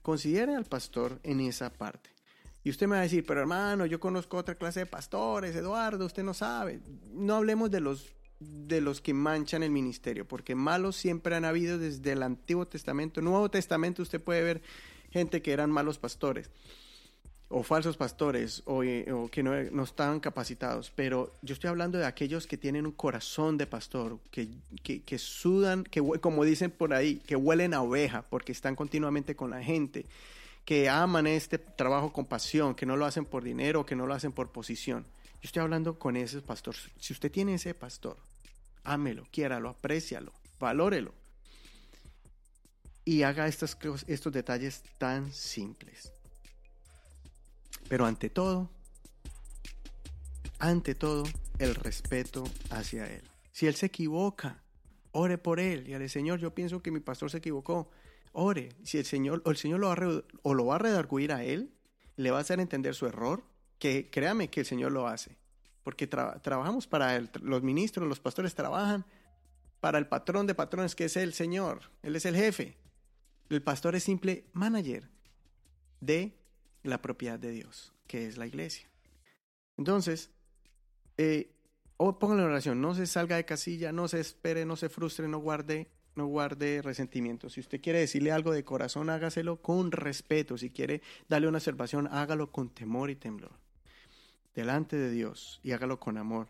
considere 0.00 0.54
al 0.56 0.64
pastor 0.64 1.20
en 1.22 1.40
esa 1.40 1.70
parte. 1.70 2.10
Y 2.64 2.70
usted 2.70 2.86
me 2.86 2.94
va 2.94 3.00
a 3.00 3.02
decir, 3.02 3.26
pero 3.26 3.40
hermano, 3.40 3.86
yo 3.86 4.00
conozco 4.00 4.38
otra 4.38 4.54
clase 4.54 4.80
de 4.80 4.86
pastores, 4.86 5.54
Eduardo, 5.54 6.06
usted 6.06 6.22
no 6.22 6.32
sabe. 6.32 6.80
No 7.12 7.36
hablemos 7.36 7.70
de 7.70 7.80
los 7.80 8.10
de 8.40 8.80
los 8.80 9.00
que 9.00 9.14
manchan 9.14 9.62
el 9.62 9.70
ministerio, 9.70 10.26
porque 10.26 10.56
malos 10.56 10.96
siempre 10.96 11.36
han 11.36 11.44
habido 11.44 11.78
desde 11.78 12.10
el 12.10 12.24
Antiguo 12.24 12.66
Testamento. 12.66 13.20
Nuevo 13.20 13.48
Testamento 13.48 14.02
usted 14.02 14.20
puede 14.20 14.42
ver 14.42 14.62
gente 15.12 15.42
que 15.42 15.52
eran 15.52 15.70
malos 15.70 16.00
pastores 16.00 16.50
o 17.52 17.62
falsos 17.62 17.96
pastores 17.96 18.62
o, 18.64 18.82
eh, 18.82 19.06
que 19.30 19.42
no, 19.42 19.52
no, 19.70 19.84
estaban 19.84 20.20
capacitados, 20.20 20.90
pero 20.90 21.30
yo 21.42 21.52
estoy 21.52 21.68
hablando 21.68 21.98
de 21.98 22.06
aquellos 22.06 22.46
que 22.46 22.56
tienen 22.56 22.86
un 22.86 22.92
corazón 22.92 23.58
de 23.58 23.66
pastor, 23.66 24.18
que, 24.30 24.48
que, 24.82 25.18
sudan, 25.18 25.84
que 25.84 26.00
como 26.20 26.44
dicen 26.44 26.70
por 26.70 26.94
ahí, 26.94 27.16
que 27.26 27.36
huelen 27.36 27.74
a 27.74 27.82
oveja 27.82 28.22
porque 28.22 28.52
están 28.52 28.74
continuamente 28.74 29.36
con 29.36 29.50
la 29.50 29.62
gente, 29.62 30.06
que 30.64 30.88
aman 30.88 31.26
este 31.26 31.58
trabajo 31.58 32.12
con 32.12 32.24
pasión, 32.24 32.74
que 32.74 32.86
no 32.86 32.96
lo 32.96 33.04
hacen 33.04 33.26
por 33.26 33.44
dinero, 33.44 33.84
que 33.84 33.96
no 33.96 34.06
lo 34.06 34.14
hacen 34.14 34.32
por 34.32 34.50
posición. 34.50 35.04
Yo 35.42 35.48
estoy 35.48 35.60
hablando 35.62 35.98
con 35.98 36.16
ese 36.16 36.40
pastor. 36.40 36.74
Si 36.98 37.12
usted 37.12 37.30
tiene 37.30 37.54
ese 37.54 37.74
pastor, 37.74 38.16
ámelo, 38.82 39.26
quiéralo, 39.30 39.68
aprécialo, 39.68 40.32
valórelo. 40.58 41.12
Y 43.04 43.24
haga 43.24 43.46
estos, 43.46 43.76
estos 44.06 44.32
detalles 44.32 44.84
tan 44.98 45.32
simples. 45.32 46.12
Pero 47.92 48.06
ante 48.06 48.30
todo, 48.30 48.70
ante 50.58 50.94
todo, 50.94 51.24
el 51.58 51.74
respeto 51.74 52.42
hacia 52.70 53.04
Él. 53.04 53.22
Si 53.50 53.66
Él 53.66 53.74
se 53.74 53.84
equivoca, 53.84 54.62
ore 55.10 55.36
por 55.36 55.60
Él. 55.60 55.86
Y 55.86 55.92
al 55.92 56.08
Señor, 56.08 56.40
yo 56.40 56.54
pienso 56.54 56.82
que 56.82 56.90
mi 56.90 57.00
pastor 57.00 57.30
se 57.30 57.36
equivocó. 57.36 57.90
Ore. 58.32 58.70
Si 58.82 58.96
el 58.96 59.04
Señor, 59.04 59.42
o 59.44 59.50
el 59.50 59.58
Señor 59.58 59.78
lo 59.80 59.88
va 59.88 60.22
o 60.40 60.54
lo 60.54 60.64
va 60.64 60.76
a 60.76 60.78
redarguir 60.78 61.32
a 61.32 61.44
Él, 61.44 61.74
le 62.16 62.30
va 62.30 62.38
a 62.38 62.40
hacer 62.40 62.60
entender 62.60 62.94
su 62.94 63.04
error, 63.04 63.44
que 63.78 64.08
créame 64.08 64.48
que 64.48 64.60
el 64.60 64.66
Señor 64.66 64.90
lo 64.92 65.06
hace. 65.06 65.36
porque 65.82 66.06
trabajamos 66.06 66.86
para 66.86 67.20
los 67.42 67.62
ministros, 67.62 68.08
los 68.08 68.20
pastores 68.20 68.54
trabajan 68.54 69.04
para 69.80 69.98
el 69.98 70.06
patrón 70.06 70.46
de 70.46 70.54
patrones 70.54 70.94
que 70.94 71.04
es 71.04 71.16
el 71.18 71.34
Señor, 71.34 71.90
Él 72.00 72.16
es 72.16 72.24
el 72.24 72.36
jefe. 72.36 72.78
El 73.50 73.62
pastor 73.62 73.94
es 73.96 74.04
simple 74.04 74.46
manager 74.54 75.10
de 76.00 76.41
la 76.82 77.00
propiedad 77.00 77.38
de 77.38 77.50
Dios, 77.50 77.92
que 78.06 78.26
es 78.26 78.36
la 78.36 78.46
iglesia. 78.46 78.88
Entonces, 79.76 80.30
eh, 81.16 81.52
o 81.96 82.18
póngale 82.18 82.42
en 82.42 82.48
oración, 82.48 82.80
no 82.80 82.94
se 82.94 83.06
salga 83.06 83.36
de 83.36 83.44
casilla, 83.44 83.92
no 83.92 84.08
se 84.08 84.20
espere, 84.20 84.64
no 84.64 84.76
se 84.76 84.88
frustre, 84.88 85.28
no 85.28 85.38
guarde, 85.38 85.88
no 86.14 86.26
guarde 86.26 86.82
resentimiento. 86.82 87.48
Si 87.48 87.60
usted 87.60 87.80
quiere 87.80 88.00
decirle 88.00 88.32
algo 88.32 88.52
de 88.52 88.64
corazón, 88.64 89.10
hágaselo 89.10 89.62
con 89.62 89.92
respeto. 89.92 90.58
Si 90.58 90.70
quiere 90.70 91.00
darle 91.28 91.48
una 91.48 91.58
observación, 91.58 92.08
hágalo 92.10 92.50
con 92.50 92.70
temor 92.70 93.10
y 93.10 93.16
temblor. 93.16 93.52
Delante 94.54 94.96
de 94.96 95.10
Dios 95.10 95.60
y 95.62 95.72
hágalo 95.72 95.98
con 96.00 96.18
amor. 96.18 96.48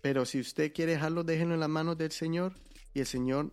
Pero 0.00 0.24
si 0.24 0.40
usted 0.40 0.72
quiere 0.72 0.92
dejarlo, 0.92 1.24
déjenlo 1.24 1.54
en 1.54 1.60
las 1.60 1.68
manos 1.68 1.96
del 1.96 2.12
Señor 2.12 2.54
y 2.94 3.00
el 3.00 3.06
Señor 3.06 3.50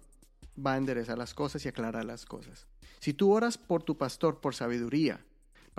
va 0.57 0.73
a 0.73 0.77
enderezar 0.77 1.17
las 1.17 1.33
cosas 1.33 1.63
y 1.65 1.69
aclarar 1.69 2.05
las 2.05 2.25
cosas. 2.25 2.67
Si 2.99 3.13
tú 3.13 3.31
oras 3.31 3.57
por 3.57 3.83
tu 3.83 3.97
pastor 3.97 4.41
por 4.41 4.55
sabiduría, 4.55 5.23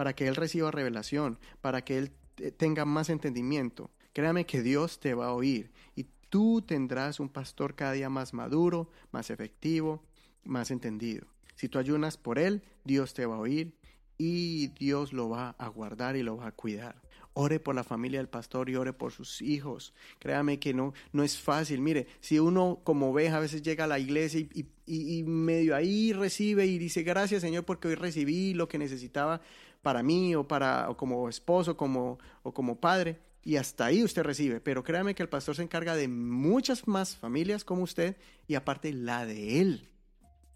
para 0.00 0.14
que 0.14 0.26
él 0.26 0.34
reciba 0.34 0.70
revelación, 0.70 1.38
para 1.60 1.84
que 1.84 1.98
él 1.98 2.12
tenga 2.56 2.86
más 2.86 3.10
entendimiento, 3.10 3.90
Créame 4.12 4.44
que 4.44 4.62
Dios 4.62 4.98
te 4.98 5.14
va 5.14 5.26
a 5.26 5.34
oír 5.34 5.70
y 5.94 6.06
tú 6.30 6.62
tendrás 6.62 7.20
un 7.20 7.28
pastor 7.28 7.74
cada 7.74 7.92
día 7.92 8.08
más 8.08 8.34
maduro, 8.34 8.90
más 9.12 9.30
efectivo, 9.30 10.02
más 10.42 10.70
entendido. 10.70 11.26
Si 11.54 11.68
tú 11.68 11.78
ayunas 11.78 12.16
por 12.16 12.38
él, 12.38 12.62
Dios 12.84 13.14
te 13.14 13.26
va 13.26 13.36
a 13.36 13.40
oír 13.40 13.74
y 14.18 14.68
Dios 14.68 15.12
lo 15.12 15.28
va 15.28 15.50
a 15.50 15.68
guardar 15.68 16.16
y 16.16 16.22
lo 16.22 16.36
va 16.36 16.48
a 16.48 16.52
cuidar. 16.52 17.00
Ore 17.34 17.60
por 17.60 17.76
la 17.76 17.84
familia 17.84 18.18
del 18.18 18.28
pastor 18.28 18.68
y 18.68 18.74
ore 18.74 18.92
por 18.92 19.12
sus 19.12 19.40
hijos. 19.40 19.94
Créame 20.18 20.58
que 20.58 20.74
no, 20.74 20.92
no 21.12 21.22
es 21.22 21.38
fácil. 21.38 21.80
Mire, 21.80 22.08
si 22.18 22.40
uno 22.40 22.80
como 22.82 23.10
oveja 23.10 23.36
a 23.36 23.40
veces 23.40 23.62
llega 23.62 23.84
a 23.84 23.86
la 23.86 24.00
iglesia 24.00 24.40
y, 24.40 24.66
y, 24.86 25.22
medio 25.22 25.76
ahí 25.76 26.12
recibe 26.12 26.66
y 26.66 26.78
dice 26.78 27.04
gracias 27.04 27.42
Señor 27.42 27.64
porque 27.64 27.86
hoy 27.86 27.94
recibí 27.94 28.54
lo 28.54 28.68
que 28.68 28.78
necesitaba 28.78 29.40
para 29.82 30.02
mí 30.02 30.34
o 30.34 30.46
para 30.46 30.88
o 30.90 30.96
como 30.96 31.28
esposo 31.28 31.76
como, 31.76 32.18
o 32.42 32.52
como 32.52 32.80
padre 32.80 33.20
y 33.42 33.56
hasta 33.56 33.86
ahí 33.86 34.04
usted 34.04 34.22
recibe. 34.22 34.60
Pero 34.60 34.84
créame 34.84 35.14
que 35.14 35.22
el 35.22 35.28
pastor 35.28 35.56
se 35.56 35.62
encarga 35.62 35.96
de 35.96 36.08
muchas 36.08 36.86
más 36.86 37.16
familias 37.16 37.64
como 37.64 37.82
usted 37.82 38.16
y 38.46 38.54
aparte 38.54 38.92
la 38.92 39.24
de 39.26 39.60
él. 39.60 39.88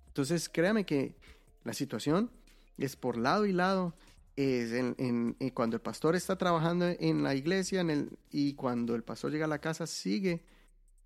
Entonces 0.09 0.49
créame 0.49 0.85
que 0.85 1.17
la 1.65 1.73
situación 1.73 2.31
es 2.79 2.97
por 2.97 3.17
lado 3.17 3.47
y 3.47 3.53
lado. 3.53 3.95
Es 4.37 4.73
en, 4.73 5.37
cuando 5.55 5.77
el 5.77 5.83
pastor 5.83 6.17
está 6.17 6.37
trabajando 6.37 6.87
en 6.87 7.23
la 7.23 7.35
iglesia 7.35 7.81
en 7.81 7.91
el, 7.91 8.19
y 8.31 8.55
cuando 8.55 8.97
el 8.97 9.05
pastor 9.05 9.31
llega 9.31 9.45
a 9.45 9.49
la 9.49 9.61
casa 9.61 9.87
sigue 9.87 10.45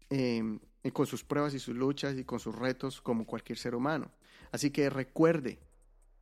em, 0.08 0.58
con 0.94 1.06
sus 1.06 1.24
pruebas 1.24 1.52
y 1.52 1.58
sus 1.58 1.76
luchas 1.76 2.16
y 2.16 2.24
con 2.24 2.40
sus 2.40 2.54
retos 2.54 3.02
como 3.02 3.26
cualquier 3.26 3.58
ser 3.58 3.74
humano. 3.74 4.10
Así 4.50 4.70
que 4.70 4.88
recuerde, 4.88 5.58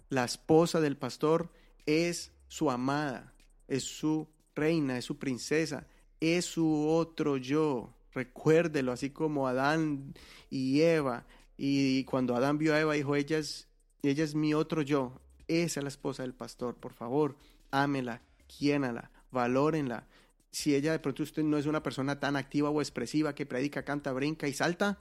la 0.08 0.24
esposa 0.24 0.80
del 0.80 0.96
pastor 0.96 1.50
es 1.86 2.32
su 2.48 2.70
amada, 2.70 3.32
es 3.68 3.84
su 3.84 4.28
reina, 4.54 4.98
es 4.98 5.04
su 5.04 5.18
princesa, 5.18 5.86
es 6.20 6.44
su 6.44 6.88
otro 6.88 7.36
yo. 7.36 7.92
Recuérdelo, 8.12 8.92
así 8.92 9.10
como 9.10 9.46
Adán 9.46 10.14
y 10.50 10.80
Eva. 10.80 11.26
Y 11.56 12.04
cuando 12.04 12.34
Adán 12.34 12.58
vio 12.58 12.74
a 12.74 12.80
Eva, 12.80 12.94
dijo, 12.94 13.14
ella 13.14 13.38
es, 13.38 13.68
ella 14.02 14.24
es 14.24 14.34
mi 14.34 14.54
otro 14.54 14.82
yo. 14.82 15.20
Esa 15.48 15.80
es 15.80 15.84
la 15.84 15.88
esposa 15.88 16.22
del 16.22 16.34
pastor. 16.34 16.76
Por 16.76 16.92
favor, 16.92 17.36
ámela, 17.70 18.22
quiénala, 18.46 19.10
valórenla. 19.30 20.06
Si 20.50 20.74
ella 20.74 20.92
de 20.92 20.98
pronto 20.98 21.22
usted 21.22 21.42
no 21.42 21.58
es 21.58 21.66
una 21.66 21.82
persona 21.82 22.18
tan 22.18 22.36
activa 22.36 22.70
o 22.70 22.80
expresiva 22.80 23.34
que 23.34 23.44
predica, 23.44 23.84
canta, 23.84 24.12
brinca 24.12 24.48
y 24.48 24.54
salta, 24.54 24.98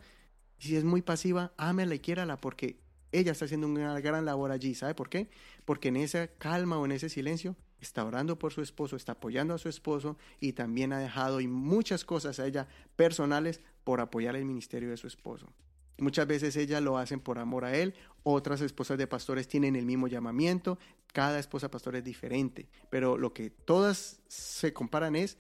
si 0.58 0.76
es 0.76 0.84
muy 0.84 1.02
pasiva, 1.02 1.54
ámela 1.58 1.96
y 1.96 2.00
quiérala 2.00 2.38
porque 2.42 2.80
ella 3.12 3.32
está 3.32 3.46
haciendo 3.46 3.68
una 3.68 4.00
gran 4.00 4.26
labor 4.26 4.52
allí. 4.52 4.76
¿Sabe 4.76 4.96
por 4.96 5.10
qué? 5.10 5.30
Porque 5.66 5.90
en 5.90 5.98
esa 5.98 6.28
calma 6.28 6.78
o 6.78 6.86
en 6.86 6.92
ese 6.92 7.10
silencio 7.10 7.56
está 7.80 8.04
orando 8.04 8.38
por 8.38 8.54
su 8.54 8.62
esposo, 8.62 8.96
está 8.96 9.14
apoyando 9.14 9.54
a 9.54 9.58
su 9.58 9.70
esposo 9.70 10.18
y 10.40 10.54
también 10.54 10.94
ha 10.94 11.00
dejado 11.00 11.42
y 11.42 11.48
muchas 11.48 12.04
cosas 12.04 12.40
a 12.40 12.48
ella 12.48 12.68
personales 12.96 13.62
por 13.84 14.02
apoyar 14.02 14.36
el 14.36 14.46
ministerio 14.46 14.90
de 14.90 14.98
su 14.98 15.08
esposo. 15.08 15.54
Muchas 15.98 16.28
veces 16.28 16.56
ella 16.58 16.82
lo 16.82 16.98
hacen 16.98 17.22
por 17.22 17.40
amor 17.40 17.64
a 17.64 17.76
él, 17.76 17.94
otras 18.24 18.60
esposas 18.62 18.98
de 18.98 19.08
pastores 19.08 19.48
tienen 19.48 19.76
el 19.76 19.86
mismo 19.86 20.08
llamamiento, 20.08 20.78
cada 21.14 21.40
esposa 21.40 21.72
pastor 21.72 21.96
es 21.96 22.04
diferente, 22.04 22.68
pero 22.90 23.18
lo 23.18 23.34
que 23.34 23.50
todas 23.50 24.20
se 24.28 24.74
comparan 24.74 25.16
es 25.16 25.38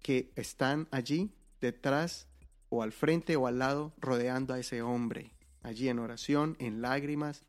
que 0.00 0.30
están 0.36 0.86
allí 0.92 1.32
detrás 1.60 2.28
o 2.68 2.82
al 2.84 2.92
frente 2.92 3.34
o 3.34 3.48
al 3.48 3.58
lado 3.58 3.92
rodeando 3.98 4.54
a 4.54 4.60
ese 4.60 4.82
hombre, 4.82 5.32
allí 5.62 5.88
en 5.88 5.98
oración, 5.98 6.56
en 6.58 6.82
lágrimas, 6.82 7.46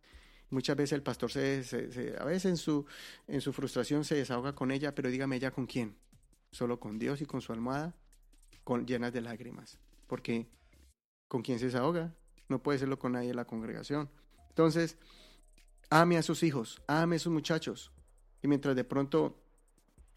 Muchas 0.52 0.76
veces 0.76 0.94
el 0.94 1.04
pastor 1.04 1.32
se, 1.32 2.16
a 2.20 2.26
veces 2.26 2.46
en 2.46 2.58
su, 2.58 2.86
en 3.28 3.40
su 3.40 3.54
frustración 3.54 4.04
se 4.04 4.16
desahoga 4.16 4.56
con 4.56 4.72
ella, 4.72 4.96
pero 4.96 5.10
dígame 5.10 5.36
ella 5.36 5.52
con 5.52 5.68
quién. 5.68 5.96
Solo 6.52 6.80
con 6.80 6.98
Dios 6.98 7.22
y 7.22 7.28
con 7.28 7.42
su 7.42 7.54
almohada, 7.54 7.94
con, 8.64 8.88
llenas 8.88 9.14
de 9.14 9.22
lágrimas. 9.22 9.78
Porque 10.08 10.48
con 11.28 11.44
quién 11.44 11.60
se 11.60 11.66
desahoga, 11.66 12.16
no 12.48 12.64
puede 12.64 12.80
serlo 12.80 12.98
con 12.98 13.12
nadie 13.12 13.30
en 13.30 13.36
la 13.36 13.46
congregación. 13.46 14.10
Entonces, 14.48 14.98
ame 15.92 16.18
a 16.18 16.24
sus 16.24 16.42
hijos, 16.42 16.82
ame 16.88 17.18
a 17.18 17.20
sus 17.20 17.32
muchachos. 17.32 17.92
Y 18.42 18.48
mientras 18.48 18.76
de 18.76 18.84
pronto 18.84 19.40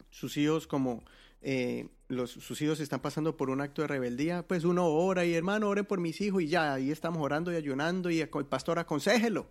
sus 0.09 0.39
hijos 0.39 0.67
como 0.67 1.05
eh, 1.43 1.89
los, 2.09 2.31
sus 2.31 2.63
hijos 2.63 2.79
están 2.81 3.01
pasando 3.01 3.37
por 3.37 3.51
un 3.51 3.61
acto 3.61 3.83
de 3.83 3.89
rebeldía, 3.89 4.47
pues 4.47 4.65
uno 4.65 4.87
ora 4.87 5.25
y 5.25 5.35
hermano, 5.35 5.69
ore 5.69 5.83
por 5.83 6.01
mis 6.01 6.21
hijos 6.21 6.43
y 6.43 6.49
ya, 6.49 6.75
ahí 6.75 6.91
estamos 6.91 7.23
orando 7.23 7.53
y 7.53 7.57
ayunando 7.57 8.11
y 8.11 8.21
el 8.21 8.29
pastor 8.29 8.79
aconsejelo. 8.79 9.49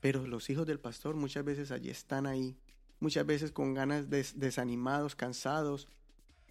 Pero 0.00 0.26
los 0.26 0.48
hijos 0.50 0.66
del 0.66 0.78
pastor 0.78 1.16
muchas 1.16 1.44
veces 1.44 1.70
allí 1.72 1.90
están 1.90 2.26
ahí, 2.26 2.56
muchas 3.00 3.26
veces 3.26 3.50
con 3.50 3.74
ganas 3.74 4.08
desanimados, 4.08 5.16
cansados, 5.16 5.88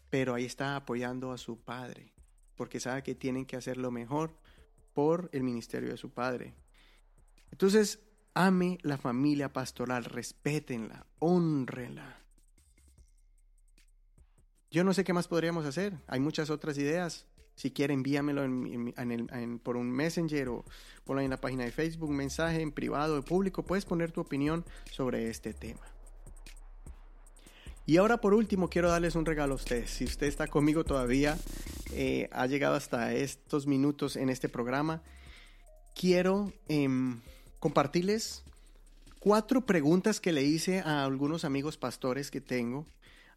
pero 0.10 0.34
ahí 0.36 0.46
está 0.46 0.76
apoyando 0.76 1.32
a 1.32 1.38
su 1.38 1.58
padre, 1.58 2.12
porque 2.56 2.80
sabe 2.80 3.04
que 3.04 3.16
tienen 3.16 3.46
que 3.46 3.56
hacer 3.56 3.78
lo 3.78 3.92
mejor 3.92 4.34
por 4.94 5.30
el 5.32 5.44
ministerio 5.44 5.90
de 5.90 5.98
su 5.98 6.10
padre. 6.10 6.54
Entonces, 7.52 8.00
ame 8.34 8.78
la 8.82 8.98
familia 8.98 9.54
pastoral, 9.54 10.06
respétenla, 10.06 11.06
honrenla. 11.20 12.19
Yo 14.72 14.84
no 14.84 14.94
sé 14.94 15.04
qué 15.04 15.14
más 15.14 15.28
podríamos 15.28 15.66
hacer, 15.66 15.94
hay 16.08 16.20
muchas 16.20 16.50
otras 16.50 16.78
ideas, 16.78 17.26
si 17.60 17.72
quiere, 17.72 17.94
envíamelo 17.94 18.44
por 19.64 19.76
un 19.76 19.92
messenger 19.92 20.48
o 20.48 20.64
ponlo 21.04 21.22
en 21.22 21.30
la 21.30 21.42
página 21.42 21.66
de 21.66 21.72
Facebook, 21.72 22.10
mensaje 22.10 22.62
en 22.62 22.72
privado 22.72 23.20
o 23.20 23.22
público. 23.22 23.64
Puedes 23.64 23.84
poner 23.84 24.14
tu 24.14 24.22
opinión 24.22 24.64
sobre 24.90 25.30
este 25.30 25.54
tema. 25.54 25.82
Y 27.86 27.98
ahora 27.98 28.22
por 28.22 28.34
último 28.34 28.70
quiero 28.70 28.90
darles 28.90 29.16
un 29.16 29.26
regalo 29.26 29.54
a 29.54 29.56
ustedes. 29.58 29.90
Si 29.90 30.06
usted 30.06 30.28
está 30.28 30.48
conmigo 30.48 30.86
todavía, 30.86 31.38
eh, 31.92 32.30
ha 32.32 32.46
llegado 32.46 32.76
hasta 32.76 33.14
estos 33.14 33.68
minutos 33.68 34.16
en 34.16 34.30
este 34.30 34.48
programa, 34.48 35.02
quiero 35.94 36.54
em, 36.70 37.20
compartirles 37.60 38.44
cuatro 39.20 39.66
preguntas 39.66 40.22
que 40.22 40.32
le 40.32 40.44
hice 40.44 40.80
a 40.80 41.04
algunos 41.04 41.44
amigos 41.44 41.76
pastores 41.76 42.32
que 42.32 42.40
tengo 42.40 42.86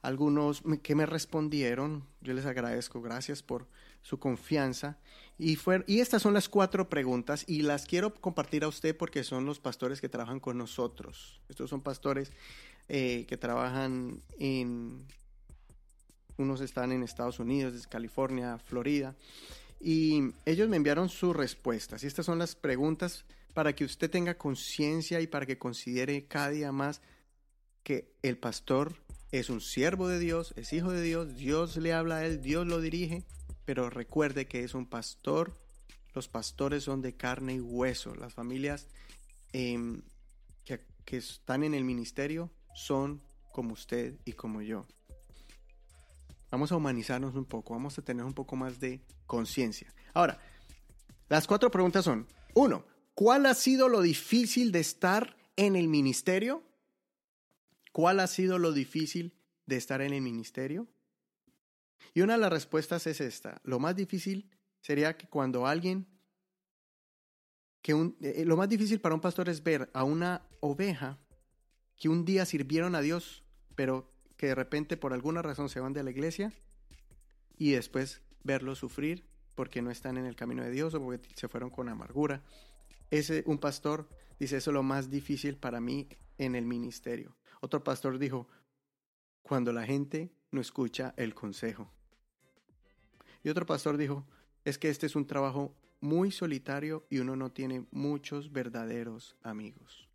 algunos 0.03 0.63
que 0.83 0.95
me 0.95 1.07
respondieron. 1.07 2.05
Yo 2.21 2.35
les 2.35 2.45
agradezco, 2.45 3.01
gracias 3.01 3.43
por 3.43 3.69
su 4.03 4.19
confianza. 4.19 4.99
Y, 5.39 5.57
fue, 5.57 5.85
y 5.87 6.01
estas 6.01 6.23
son 6.23 6.35
las 6.35 6.49
cuatro 6.49 6.89
preguntas 6.89 7.45
y 7.47 7.63
las 7.63 7.87
quiero 7.87 8.13
compartir 8.13 8.65
a 8.65 8.69
usted 8.69 8.97
porque 8.97 9.25
son 9.25 9.47
los 9.47 9.61
pastores 9.61 10.01
que 10.01 10.09
trabajan 10.09 10.41
con 10.41 10.59
nosotros. 10.59 11.41
Estos 11.49 11.71
son 11.71 11.81
pastores 11.81 12.33
eh, 12.89 13.25
que 13.29 13.37
trabajan 13.37 14.21
en... 14.39 15.07
Unos 16.37 16.61
están 16.61 16.93
en 16.93 17.03
Estados 17.03 17.39
Unidos, 17.39 17.87
California, 17.87 18.59
Florida. 18.59 19.15
Y 19.81 20.33
ellos 20.47 20.69
me 20.69 20.77
enviaron 20.77 21.09
sus 21.09 21.37
respuestas. 21.37 22.03
Y 22.03 22.07
estas 22.07 22.27
son 22.27 22.39
las 22.39 22.57
preguntas 22.57 23.25
para 23.55 23.75
que 23.75 23.85
usted 23.85 24.11
tenga 24.11 24.35
conciencia 24.35 25.21
y 25.21 25.27
para 25.27 25.47
que 25.47 25.59
considere 25.59 26.25
cada 26.25 26.49
día 26.49 26.73
más 26.73 27.03
que 27.83 28.15
el 28.23 28.39
pastor 28.39 28.95
es 29.33 29.49
un 29.49 29.63
siervo 29.63 30.09
de 30.09 30.19
Dios, 30.19 30.53
es 30.57 30.73
hijo 30.75 30.93
de 30.93 31.01
Dios, 31.01 31.37
Dios 31.37 31.79
le 31.79 31.95
habla 31.95 32.17
a 32.19 32.27
él, 32.27 32.43
Dios 32.43 32.67
lo 32.67 32.81
dirige, 32.81 33.25
pero 33.65 33.89
recuerde 33.89 34.47
que 34.47 34.63
es 34.63 34.75
un 34.75 34.87
pastor. 34.87 35.59
Los 36.15 36.29
pastores 36.29 36.85
son 36.85 37.01
de 37.01 37.17
carne 37.17 37.55
y 37.55 37.61
hueso. 37.61 38.15
Las 38.15 38.35
familias 38.35 38.89
em, 39.55 40.03
que, 40.65 40.85
que 41.07 41.17
están 41.17 41.65
en 41.65 41.73
el 41.73 41.83
ministerio 41.83 42.51
son 42.75 43.23
como 43.53 43.73
usted 43.73 44.19
y 44.27 44.35
como 44.35 44.61
yo. 44.61 44.87
Vamos 46.51 46.71
a 46.71 46.77
humanizarnos 46.77 47.35
un 47.35 47.47
poco, 47.47 47.73
vamos 47.73 47.99
a 47.99 48.03
tener 48.03 48.27
un 48.27 48.35
poco 48.35 48.55
más 48.55 48.79
de 48.81 49.01
conciencia. 49.27 49.95
Ahora, 50.13 50.39
las 51.31 51.47
cuatro 51.47 51.71
preguntas 51.71 52.05
son, 52.05 52.29
uno, 52.53 52.85
¿cuál 53.15 53.47
ha 53.47 53.55
sido 53.55 53.89
lo 53.89 54.03
difícil 54.03 54.73
de 54.73 54.81
estar 54.81 55.35
en 55.57 55.75
el 55.75 55.89
ministerio? 55.89 56.63
¿Cuál 57.93 58.21
ha 58.21 58.27
sido 58.27 58.59
lo 58.59 58.73
difícil 58.73 59.39
de 59.67 59.77
estar 59.77 60.01
en 60.01 60.13
el 60.13 60.23
ministerio? 60.23 60.89
Y 62.15 62.23
una 62.23 62.35
de 62.35 62.41
las 62.41 62.53
respuestas 62.53 63.07
es 63.07 63.21
esta. 63.21 63.61
Lo 63.65 63.79
más 63.79 63.95
difícil 63.95 64.51
sería 64.81 65.17
que 65.17 65.29
cuando 65.29 65.67
alguien, 65.67 66.07
que 67.81 67.95
un, 67.95 68.17
eh, 68.21 68.45
lo 68.45 68.57
más 68.57 68.69
difícil 68.69 69.01
para 69.01 69.15
un 69.15 69.21
pastor 69.21 69.49
es 69.49 69.63
ver 69.63 69.91
a 69.93 70.05
una 70.05 70.47
oveja 70.61 71.19
que 71.97 72.09
un 72.09 72.25
día 72.25 72.45
sirvieron 72.47 72.95
a 72.95 73.01
Dios, 73.01 73.45
pero 73.77 74.11
que 74.37 74.49
de 74.49 74.55
repente 74.55 74.97
por 74.97 75.13
alguna 75.13 75.43
razón 75.43 75.69
se 75.69 75.81
van 75.81 75.93
de 75.93 76.03
la 76.03 76.11
iglesia 76.11 76.53
y 77.57 77.73
después 77.73 78.23
verlos 78.43 78.79
sufrir 78.79 79.25
porque 79.55 79.83
no 79.83 79.91
están 79.91 80.17
en 80.17 80.27
el 80.27 80.35
camino 80.35 80.65
de 80.65 80.71
Dios 80.71 80.95
o 80.95 81.01
porque 81.01 81.29
se 81.35 81.49
fueron 81.49 81.71
con 81.71 81.89
amargura. 81.89 82.43
Ese, 83.11 83.45
un 83.47 83.59
pastor 83.59 84.09
dice, 84.41 84.57
eso 84.57 84.71
es 84.71 84.75
lo 84.75 84.83
más 84.83 85.11
difícil 85.11 85.57
para 85.57 85.81
mí 85.81 86.09
en 86.39 86.55
el 86.55 86.65
ministerio. 86.65 87.37
Otro 87.63 87.85
pastor 87.85 88.19
dijo, 88.19 88.49
cuando 89.43 89.73
la 89.73 89.85
gente 89.85 90.33
no 90.51 90.61
escucha 90.61 91.15
el 91.17 91.33
consejo. 91.33 91.89
Y 93.45 93.51
otro 93.51 93.65
pastor 93.67 93.97
dijo, 93.97 94.27
es 94.65 94.79
que 94.79 94.91
este 94.91 95.07
es 95.07 95.15
un 95.15 95.29
trabajo 95.29 95.73
muy 96.01 96.33
solitario 96.33 97.07
y 97.09 97.21
uno 97.21 97.37
no 97.37 97.53
tiene 97.53 97.87
muchos 97.93 98.51
verdaderos 98.51 99.37
amigos. 99.45 100.09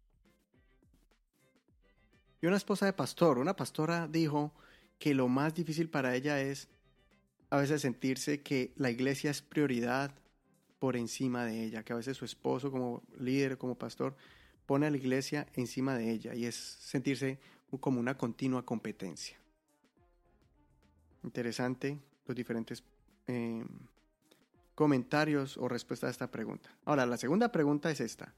Y 2.42 2.48
una 2.48 2.58
esposa 2.58 2.86
de 2.86 2.92
pastor, 2.92 3.38
una 3.38 3.56
pastora 3.56 4.10
dijo 4.10 4.54
que 5.00 5.16
lo 5.16 5.30
más 5.30 5.54
difícil 5.54 5.90
para 5.90 6.16
ella 6.16 6.42
es 6.42 6.68
a 7.50 7.58
veces 7.60 7.82
sentirse 7.82 8.42
que 8.42 8.74
la 8.76 8.92
iglesia 8.92 9.32
es 9.32 9.42
prioridad 9.42 10.12
por 10.80 10.98
encima 10.98 11.46
de 11.46 11.64
ella, 11.64 11.84
que 11.84 11.94
a 11.94 11.96
veces 11.96 12.18
su 12.18 12.26
esposo 12.26 12.72
como 12.72 13.04
líder, 13.18 13.58
como 13.58 13.78
pastor, 13.78 14.18
pone 14.68 14.86
a 14.86 14.92
la 14.92 14.98
iglesia 14.98 15.48
encima 15.54 15.98
de 15.98 16.12
ella 16.12 16.36
y 16.36 16.46
es 16.46 16.56
sentirse 16.56 17.40
como 17.80 18.00
una 18.00 18.18
continua 18.18 18.64
competencia. 18.64 19.38
Interesante 21.24 22.00
los 22.26 22.36
diferentes 22.36 22.84
eh, 23.28 23.66
comentarios 24.76 25.58
o 25.58 25.68
respuestas 25.68 26.10
a 26.10 26.12
esta 26.12 26.30
pregunta. 26.30 26.70
Ahora, 26.86 27.06
la 27.06 27.18
segunda 27.18 27.52
pregunta 27.52 27.90
es 27.90 28.02
esta. 28.02 28.34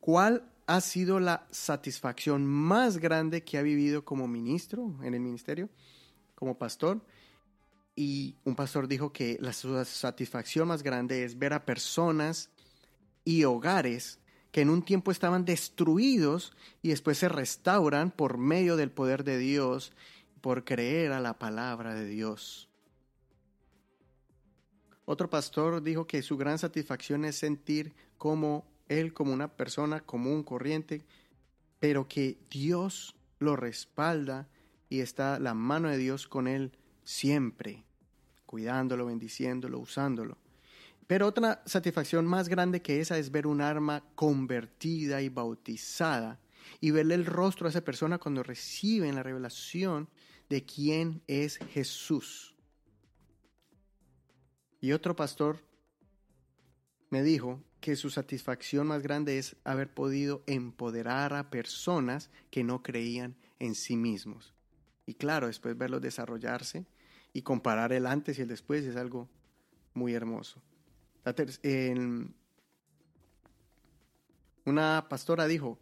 ¿Cuál 0.00 0.50
ha 0.66 0.80
sido 0.80 1.20
la 1.20 1.46
satisfacción 1.50 2.46
más 2.46 2.98
grande 2.98 3.44
que 3.44 3.58
ha 3.58 3.62
vivido 3.62 4.04
como 4.04 4.26
ministro 4.26 4.96
en 5.02 5.14
el 5.14 5.20
ministerio, 5.20 5.68
como 6.34 6.56
pastor? 6.56 7.04
Y 7.94 8.36
un 8.44 8.54
pastor 8.54 8.88
dijo 8.88 9.12
que 9.12 9.38
la 9.40 9.52
satisfacción 9.52 10.68
más 10.68 10.82
grande 10.82 11.24
es 11.24 11.38
ver 11.38 11.52
a 11.52 11.64
personas 11.64 12.50
y 13.28 13.44
hogares 13.44 14.20
que 14.50 14.62
en 14.62 14.70
un 14.70 14.82
tiempo 14.82 15.10
estaban 15.10 15.44
destruidos 15.44 16.56
y 16.80 16.88
después 16.88 17.18
se 17.18 17.28
restauran 17.28 18.10
por 18.10 18.38
medio 18.38 18.74
del 18.74 18.90
poder 18.90 19.22
de 19.22 19.36
Dios, 19.36 19.92
por 20.40 20.64
creer 20.64 21.12
a 21.12 21.20
la 21.20 21.38
palabra 21.38 21.92
de 21.92 22.06
Dios. 22.06 22.70
Otro 25.04 25.28
pastor 25.28 25.82
dijo 25.82 26.06
que 26.06 26.22
su 26.22 26.38
gran 26.38 26.58
satisfacción 26.58 27.26
es 27.26 27.36
sentir 27.36 27.92
como 28.16 28.64
él, 28.88 29.12
como 29.12 29.34
una 29.34 29.48
persona 29.48 30.00
común, 30.00 30.42
corriente, 30.42 31.04
pero 31.80 32.08
que 32.08 32.38
Dios 32.48 33.14
lo 33.40 33.56
respalda 33.56 34.48
y 34.88 35.00
está 35.00 35.38
la 35.38 35.52
mano 35.52 35.90
de 35.90 35.98
Dios 35.98 36.28
con 36.28 36.48
él 36.48 36.72
siempre, 37.04 37.84
cuidándolo, 38.46 39.04
bendiciéndolo, 39.04 39.80
usándolo. 39.80 40.38
Pero 41.08 41.26
otra 41.26 41.62
satisfacción 41.64 42.26
más 42.26 42.50
grande 42.50 42.82
que 42.82 43.00
esa 43.00 43.16
es 43.16 43.32
ver 43.32 43.46
un 43.46 43.62
arma 43.62 44.04
convertida 44.14 45.22
y 45.22 45.30
bautizada 45.30 46.38
y 46.80 46.90
verle 46.90 47.14
el 47.14 47.24
rostro 47.24 47.66
a 47.66 47.70
esa 47.70 47.80
persona 47.80 48.18
cuando 48.18 48.42
reciben 48.42 49.14
la 49.14 49.22
revelación 49.22 50.10
de 50.50 50.66
quién 50.66 51.22
es 51.26 51.56
Jesús. 51.72 52.54
Y 54.82 54.92
otro 54.92 55.16
pastor 55.16 55.64
me 57.08 57.22
dijo 57.22 57.64
que 57.80 57.96
su 57.96 58.10
satisfacción 58.10 58.86
más 58.86 59.02
grande 59.02 59.38
es 59.38 59.56
haber 59.64 59.94
podido 59.94 60.42
empoderar 60.46 61.32
a 61.32 61.48
personas 61.48 62.28
que 62.50 62.64
no 62.64 62.82
creían 62.82 63.34
en 63.58 63.74
sí 63.74 63.96
mismos. 63.96 64.52
Y 65.06 65.14
claro, 65.14 65.46
después 65.46 65.78
verlos 65.78 66.02
desarrollarse 66.02 66.84
y 67.32 67.40
comparar 67.40 67.94
el 67.94 68.06
antes 68.06 68.38
y 68.38 68.42
el 68.42 68.48
después 68.48 68.84
es 68.84 68.96
algo 68.96 69.30
muy 69.94 70.12
hermoso 70.12 70.62
una 74.64 75.06
pastora 75.08 75.46
dijo, 75.46 75.78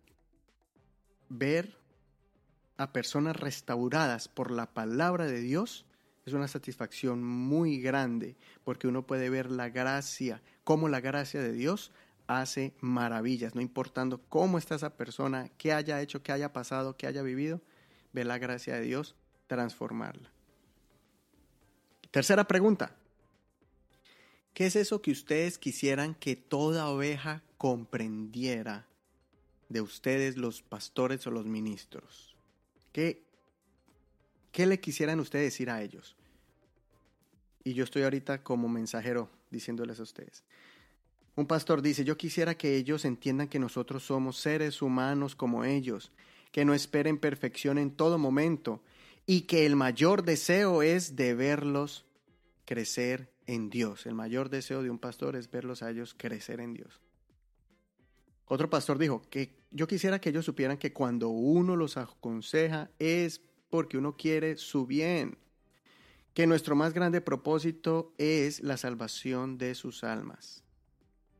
ver 1.29 1.77
a 2.77 2.93
personas 2.93 3.37
restauradas 3.37 4.29
por 4.29 4.51
la 4.51 4.73
palabra 4.73 5.27
de 5.27 5.41
Dios 5.41 5.87
es 6.25 6.33
una 6.33 6.49
satisfacción 6.49 7.23
muy 7.23 7.81
grande 7.81 8.37
porque 8.65 8.89
uno 8.89 9.07
puede 9.07 9.31
ver 9.31 9.51
la 9.51 9.69
gracia, 9.71 10.43
cómo 10.65 10.89
la 10.89 11.01
gracia 11.01 11.41
de 11.41 11.53
Dios 11.53 11.93
hace 12.27 12.75
maravillas, 12.81 13.55
no 13.55 13.61
importando 13.61 14.21
cómo 14.29 14.59
está 14.59 14.75
esa 14.75 14.97
persona, 14.97 15.49
qué 15.57 15.73
haya 15.73 16.01
hecho, 16.01 16.23
qué 16.23 16.33
haya 16.33 16.53
pasado, 16.53 16.97
qué 16.97 17.07
haya 17.07 17.23
vivido, 17.23 17.63
ve 18.13 18.25
la 18.25 18.39
gracia 18.39 18.75
de 18.75 18.83
Dios 18.83 19.15
transformarla. 19.47 20.33
Tercera 22.11 22.45
pregunta, 22.45 22.97
¿Qué 24.57 24.65
es 24.65 24.75
eso 24.75 25.03
que 25.03 25.11
ustedes 25.11 25.59
quisieran 25.59 26.15
que 26.15 26.35
toda 26.35 26.89
oveja 26.89 27.43
comprendiera 27.59 28.87
de 29.69 29.83
ustedes 29.83 30.39
los 30.39 30.63
pastores 30.63 31.27
o 31.27 31.31
los 31.31 31.45
ministros? 31.45 32.35
¿Qué, 32.91 33.21
qué 34.53 34.65
le 34.65 34.81
quisieran 34.81 35.21
ustedes 35.21 35.53
decir 35.53 35.69
a 35.69 35.83
ellos? 35.83 36.17
Y 37.65 37.75
yo 37.75 37.85
estoy 37.85 38.05
ahorita 38.05 38.43
como 38.43 38.67
mensajero 38.67 39.29
diciéndoles 39.51 40.01
a 40.01 40.05
ustedes. 40.05 40.43
Un 41.35 41.47
pastor 41.47 41.83
dice, 41.83 42.03
yo 42.03 42.17
quisiera 42.17 42.57
que 42.57 42.77
ellos 42.77 43.05
entiendan 43.05 43.49
que 43.49 43.59
nosotros 43.59 44.05
somos 44.05 44.39
seres 44.39 44.81
humanos 44.81 45.37
como 45.37 45.67
ellos, 45.67 46.13
que 46.51 46.65
no 46.65 46.73
esperen 46.73 47.19
perfección 47.19 47.77
en 47.77 47.91
todo 47.91 48.17
momento 48.17 48.81
y 49.27 49.43
que 49.43 49.67
el 49.67 49.77
mayor 49.77 50.25
deseo 50.25 50.81
es 50.81 51.15
de 51.15 51.35
verlos 51.35 52.07
crecer 52.65 53.36
en 53.47 53.71
Dios. 53.71 54.07
El 54.07 54.15
mayor 54.15 54.49
deseo 54.51 54.83
de 54.83 54.91
un 54.91 54.99
pastor 54.99 55.37
es 55.37 55.51
verlos 55.51 55.83
a 55.83 55.91
ellos 55.91 56.15
crecer 56.17 56.61
en 56.61 56.75
Dios. 56.75 57.01
Otro 58.47 58.71
pastor 58.71 58.99
dijo 58.99 59.23
que 59.29 59.57
yo 59.71 59.87
quisiera 59.87 60.21
que 60.21 60.31
ellos 60.31 60.45
supieran 60.45 60.79
que 60.79 60.93
cuando 60.93 61.29
uno 61.29 61.75
los 61.75 61.97
aconseja 61.97 62.91
es 62.99 63.41
porque 63.71 63.99
uno 63.99 64.17
quiere 64.17 64.57
su 64.57 64.87
bien, 64.87 65.37
que 66.33 66.47
nuestro 66.47 66.77
más 66.77 66.93
grande 66.93 67.21
propósito 67.21 68.15
es 68.19 68.63
la 68.63 68.77
salvación 68.77 69.59
de 69.59 69.75
sus 69.75 70.05
almas. 70.05 70.63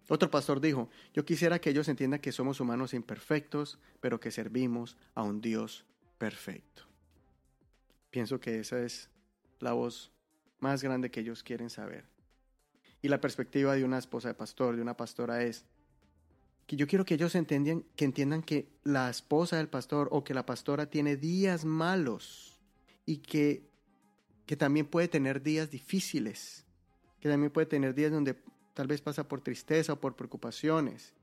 Otro 0.09 0.31
pastor 0.31 0.61
dijo, 0.61 0.89
yo 1.15 1.25
quisiera 1.25 1.61
que 1.61 1.71
ellos 1.71 1.89
entiendan 1.89 2.21
que 2.21 2.33
somos 2.33 2.61
humanos 2.61 2.95
imperfectos, 2.95 3.79
pero 4.01 4.21
que 4.21 4.31
servimos 4.31 4.97
a 5.15 5.23
un 5.23 5.41
Dios 5.41 5.85
perfecto. 6.19 6.85
Pienso 8.11 8.41
que 8.41 8.61
esa 8.61 8.81
es 8.81 9.11
la 9.59 9.73
voz 9.73 10.13
más 10.61 10.83
grande 10.83 11.11
que 11.11 11.21
ellos 11.21 11.43
quieren 11.43 11.71
saber. 11.71 12.05
Y 13.03 13.09
la 13.09 13.21
perspectiva 13.21 13.75
de 13.75 13.85
una 13.85 13.99
esposa 13.99 14.29
de 14.29 14.35
pastor, 14.35 14.77
de 14.77 14.83
una 14.83 14.97
pastora 14.97 15.43
es 15.43 15.65
que 16.67 16.77
yo 16.77 16.87
quiero 16.87 17.05
que 17.05 17.15
ellos 17.15 17.35
entiendan, 17.35 17.85
que 17.95 18.05
entiendan 18.05 18.43
que 18.43 18.69
la 18.83 19.09
esposa 19.09 19.57
del 19.57 19.69
pastor 19.69 20.09
o 20.11 20.25
que 20.25 20.35
la 20.35 20.45
pastora 20.45 20.87
tiene 20.87 21.17
días 21.17 21.65
malos 21.65 22.61
y 23.05 23.19
que, 23.19 23.69
que 24.47 24.57
también 24.57 24.87
puede 24.87 25.09
tener 25.09 25.43
días 25.43 25.71
difíciles, 25.71 26.65
que 27.21 27.29
también 27.29 27.53
puede 27.53 27.67
tener 27.67 27.95
días 27.95 28.11
donde 28.11 28.37
tal 28.75 28.89
vez 28.89 29.01
pasa 29.01 29.29
por 29.29 29.41
tristeza 29.41 29.93
o 29.93 30.01
por 30.01 30.17
preocupaciones. 30.17 31.15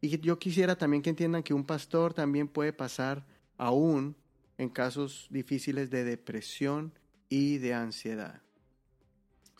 Y 0.00 0.18
yo 0.18 0.38
quisiera 0.38 0.76
también 0.76 1.02
que 1.02 1.10
entiendan 1.10 1.42
que 1.42 1.54
un 1.54 1.64
pastor 1.64 2.12
también 2.12 2.48
puede 2.48 2.72
pasar 2.72 3.24
aún 3.56 4.16
en 4.58 4.68
casos 4.68 5.28
difíciles 5.30 5.90
de 5.90 6.04
depresión 6.04 6.92
y 7.28 7.58
de 7.58 7.72
ansiedad. 7.72 8.42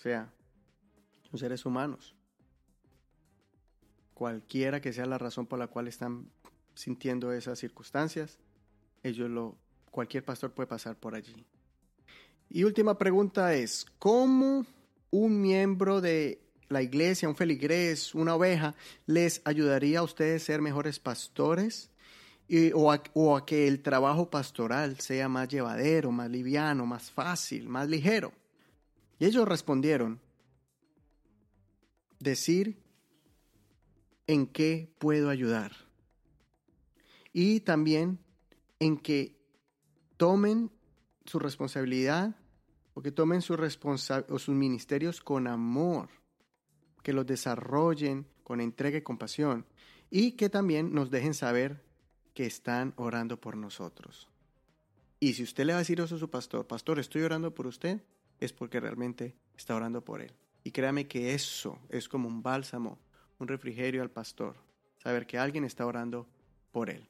O 0.02 0.04
sea, 0.04 0.28
son 1.30 1.38
seres 1.38 1.64
humanos. 1.64 2.16
Cualquiera 4.14 4.80
que 4.80 4.92
sea 4.92 5.06
la 5.06 5.16
razón 5.16 5.46
por 5.46 5.60
la 5.60 5.68
cual 5.68 5.86
están 5.86 6.28
sintiendo 6.74 7.32
esas 7.32 7.60
circunstancias, 7.60 8.40
ellos 9.04 9.30
lo, 9.30 9.56
cualquier 9.92 10.24
pastor 10.24 10.50
puede 10.50 10.66
pasar 10.66 10.96
por 10.96 11.14
allí. 11.14 11.46
Y 12.50 12.64
última 12.64 12.98
pregunta 12.98 13.54
es, 13.54 13.86
¿cómo 14.00 14.66
un 15.12 15.40
miembro 15.40 16.00
de 16.00 16.42
la 16.68 16.82
iglesia, 16.82 17.28
un 17.28 17.36
feligrés, 17.36 18.12
una 18.12 18.34
oveja, 18.34 18.74
les 19.06 19.40
ayudaría 19.44 20.00
a 20.00 20.02
ustedes 20.02 20.42
a 20.42 20.46
ser 20.46 20.62
mejores 20.62 20.98
pastores? 20.98 21.90
o, 22.74 22.90
a, 22.90 23.46
que 23.46 23.68
el 23.68 23.82
trabajo 23.82 24.28
pastoral 24.28 24.98
sea 24.98 25.28
más 25.28 25.48
llevadero, 25.48 26.10
más 26.10 26.28
liviano, 26.28 26.86
más 26.86 27.08
fácil, 27.08 27.68
más 27.68 27.88
ligero. 27.88 28.32
Y 29.22 29.26
ellos 29.26 29.46
respondieron, 29.46 30.20
decir 32.18 32.82
en 34.26 34.48
qué 34.48 34.92
puedo 34.98 35.30
ayudar. 35.30 35.70
Y 37.32 37.60
también 37.60 38.18
en 38.80 38.98
que 38.98 39.38
tomen 40.16 40.72
su 41.24 41.38
responsabilidad 41.38 42.34
o 42.94 43.02
que 43.02 43.12
tomen 43.12 43.42
su 43.42 43.54
o 43.54 44.38
sus 44.40 44.54
ministerios 44.56 45.20
con 45.20 45.46
amor, 45.46 46.08
que 47.04 47.12
los 47.12 47.24
desarrollen 47.24 48.26
con 48.42 48.60
entrega 48.60 48.98
y 48.98 49.02
compasión 49.02 49.66
y 50.10 50.32
que 50.32 50.50
también 50.50 50.92
nos 50.92 51.12
dejen 51.12 51.34
saber 51.34 51.80
que 52.34 52.44
están 52.44 52.92
orando 52.96 53.40
por 53.40 53.56
nosotros. 53.56 54.28
Y 55.20 55.34
si 55.34 55.44
usted 55.44 55.64
le 55.64 55.74
va 55.74 55.78
a 55.78 55.82
decir 55.82 56.00
eso 56.00 56.16
a 56.16 56.18
su 56.18 56.28
pastor, 56.28 56.66
pastor, 56.66 56.98
estoy 56.98 57.22
orando 57.22 57.54
por 57.54 57.68
usted, 57.68 58.02
es 58.44 58.52
porque 58.52 58.80
realmente 58.80 59.36
está 59.56 59.76
orando 59.76 60.04
por 60.04 60.20
él. 60.20 60.32
Y 60.64 60.72
créame 60.72 61.06
que 61.06 61.34
eso 61.34 61.78
es 61.88 62.08
como 62.08 62.28
un 62.28 62.42
bálsamo, 62.42 62.98
un 63.38 63.48
refrigerio 63.48 64.02
al 64.02 64.10
pastor, 64.10 64.56
saber 64.98 65.26
que 65.26 65.38
alguien 65.38 65.64
está 65.64 65.86
orando 65.86 66.26
por 66.72 66.90
él. 66.90 67.08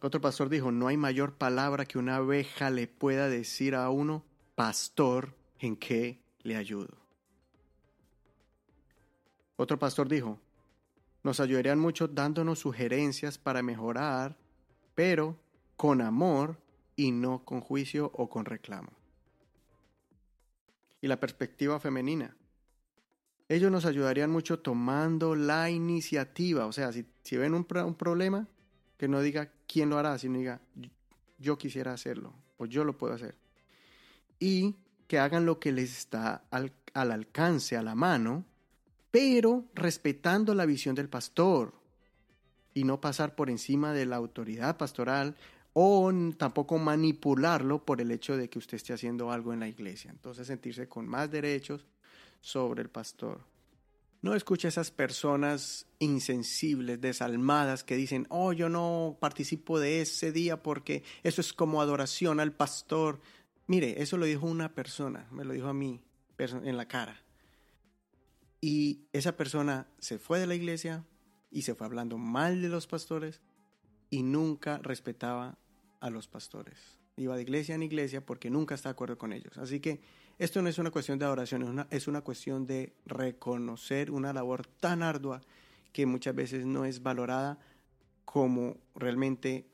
Otro 0.00 0.20
pastor 0.20 0.48
dijo, 0.48 0.70
no 0.70 0.88
hay 0.88 0.96
mayor 0.96 1.34
palabra 1.34 1.84
que 1.84 1.98
una 1.98 2.16
abeja 2.16 2.70
le 2.70 2.86
pueda 2.86 3.28
decir 3.28 3.74
a 3.74 3.90
uno, 3.90 4.24
pastor, 4.54 5.34
¿en 5.58 5.76
qué 5.76 6.22
le 6.42 6.56
ayudo? 6.56 6.96
Otro 9.56 9.78
pastor 9.78 10.08
dijo, 10.08 10.38
nos 11.24 11.40
ayudarían 11.40 11.80
mucho 11.80 12.06
dándonos 12.06 12.60
sugerencias 12.60 13.38
para 13.38 13.62
mejorar, 13.62 14.38
pero 14.94 15.36
con 15.76 16.00
amor 16.00 16.60
y 16.94 17.10
no 17.10 17.44
con 17.44 17.60
juicio 17.60 18.10
o 18.14 18.30
con 18.30 18.44
reclamo. 18.44 18.97
Y 21.00 21.06
la 21.06 21.20
perspectiva 21.20 21.78
femenina. 21.80 22.36
Ellos 23.48 23.70
nos 23.70 23.86
ayudarían 23.86 24.30
mucho 24.30 24.58
tomando 24.58 25.34
la 25.34 25.70
iniciativa. 25.70 26.66
O 26.66 26.72
sea, 26.72 26.92
si, 26.92 27.06
ven 27.36 27.54
un, 27.54 27.64
problema, 27.64 28.46
que 28.98 29.08
no 29.08 29.20
diga 29.20 29.50
quién 29.66 29.88
lo 29.88 29.98
hará, 29.98 30.18
sino 30.18 30.38
diga 30.38 30.60
yo 31.38 31.56
quisiera 31.56 31.92
hacerlo 31.92 32.34
o 32.56 32.66
yo 32.66 32.84
lo 32.84 32.98
puedo 32.98 33.14
hacer. 33.14 33.36
Y 34.38 34.76
que 35.06 35.18
hagan 35.18 35.46
lo 35.46 35.58
que 35.58 35.72
les 35.72 35.96
está 35.96 36.44
al, 36.50 36.72
al 36.92 37.12
alcance, 37.12 37.76
a 37.76 37.82
la 37.82 37.94
mano, 37.94 38.44
pero 39.10 39.64
respetando 39.74 40.54
la 40.54 40.66
visión 40.66 40.94
del 40.94 41.08
pastor 41.08 41.72
y 42.74 42.84
no 42.84 43.00
pasar 43.00 43.34
por 43.34 43.48
encima 43.48 43.92
de 43.92 44.04
la 44.04 44.16
autoridad 44.16 44.76
pastoral 44.76 45.36
o 45.80 46.12
tampoco 46.36 46.76
manipularlo 46.76 47.84
por 47.84 48.00
el 48.00 48.10
hecho 48.10 48.36
de 48.36 48.50
que 48.50 48.58
usted 48.58 48.74
esté 48.74 48.94
haciendo 48.94 49.30
algo 49.30 49.52
en 49.52 49.60
la 49.60 49.68
iglesia. 49.68 50.10
Entonces 50.10 50.48
sentirse 50.48 50.88
con 50.88 51.06
más 51.06 51.30
derechos 51.30 51.86
sobre 52.40 52.82
el 52.82 52.90
pastor. 52.90 53.42
No 54.20 54.34
escuche 54.34 54.66
a 54.66 54.70
esas 54.70 54.90
personas 54.90 55.86
insensibles, 56.00 57.00
desalmadas, 57.00 57.84
que 57.84 57.94
dicen, 57.94 58.26
oh, 58.28 58.52
yo 58.52 58.68
no 58.68 59.18
participo 59.20 59.78
de 59.78 60.00
ese 60.00 60.32
día 60.32 60.64
porque 60.64 61.04
eso 61.22 61.40
es 61.40 61.52
como 61.52 61.80
adoración 61.80 62.40
al 62.40 62.50
pastor. 62.50 63.20
Mire, 63.68 64.02
eso 64.02 64.16
lo 64.16 64.26
dijo 64.26 64.48
una 64.48 64.74
persona, 64.74 65.28
me 65.30 65.44
lo 65.44 65.52
dijo 65.52 65.68
a 65.68 65.74
mí 65.74 66.00
en 66.38 66.76
la 66.76 66.88
cara. 66.88 67.22
Y 68.60 69.02
esa 69.12 69.36
persona 69.36 69.86
se 70.00 70.18
fue 70.18 70.40
de 70.40 70.48
la 70.48 70.56
iglesia 70.56 71.04
y 71.52 71.62
se 71.62 71.76
fue 71.76 71.86
hablando 71.86 72.18
mal 72.18 72.62
de 72.62 72.68
los 72.68 72.88
pastores 72.88 73.40
y 74.10 74.24
nunca 74.24 74.78
respetaba 74.78 75.56
a 76.00 76.10
los 76.10 76.28
pastores. 76.28 76.76
Iba 77.16 77.36
de 77.36 77.42
iglesia 77.42 77.74
en 77.74 77.82
iglesia 77.82 78.24
porque 78.24 78.50
nunca 78.50 78.74
está 78.74 78.88
de 78.88 78.92
acuerdo 78.92 79.18
con 79.18 79.32
ellos. 79.32 79.58
Así 79.58 79.80
que 79.80 80.00
esto 80.38 80.62
no 80.62 80.68
es 80.68 80.78
una 80.78 80.90
cuestión 80.90 81.18
de 81.18 81.24
adoración, 81.24 81.62
es 81.62 81.68
una, 81.68 81.86
es 81.90 82.06
una 82.08 82.20
cuestión 82.20 82.66
de 82.66 82.94
reconocer 83.06 84.10
una 84.10 84.32
labor 84.32 84.66
tan 84.66 85.02
ardua 85.02 85.40
que 85.92 86.06
muchas 86.06 86.34
veces 86.34 86.64
no 86.64 86.84
es 86.84 87.02
valorada 87.02 87.58
como 88.24 88.76
realmente 88.94 89.66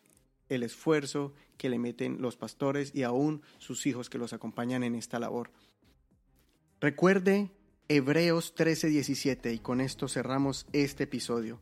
el 0.48 0.62
esfuerzo 0.62 1.34
que 1.56 1.68
le 1.68 1.78
meten 1.78 2.20
los 2.20 2.36
pastores 2.36 2.94
y 2.94 3.02
aún 3.02 3.42
sus 3.58 3.86
hijos 3.86 4.08
que 4.08 4.18
los 4.18 4.32
acompañan 4.32 4.82
en 4.82 4.94
esta 4.94 5.18
labor. 5.18 5.50
Recuerde 6.80 7.50
Hebreos 7.88 8.54
13:17 8.54 9.52
y 9.52 9.58
con 9.58 9.80
esto 9.80 10.08
cerramos 10.08 10.66
este 10.72 11.04
episodio. 11.04 11.60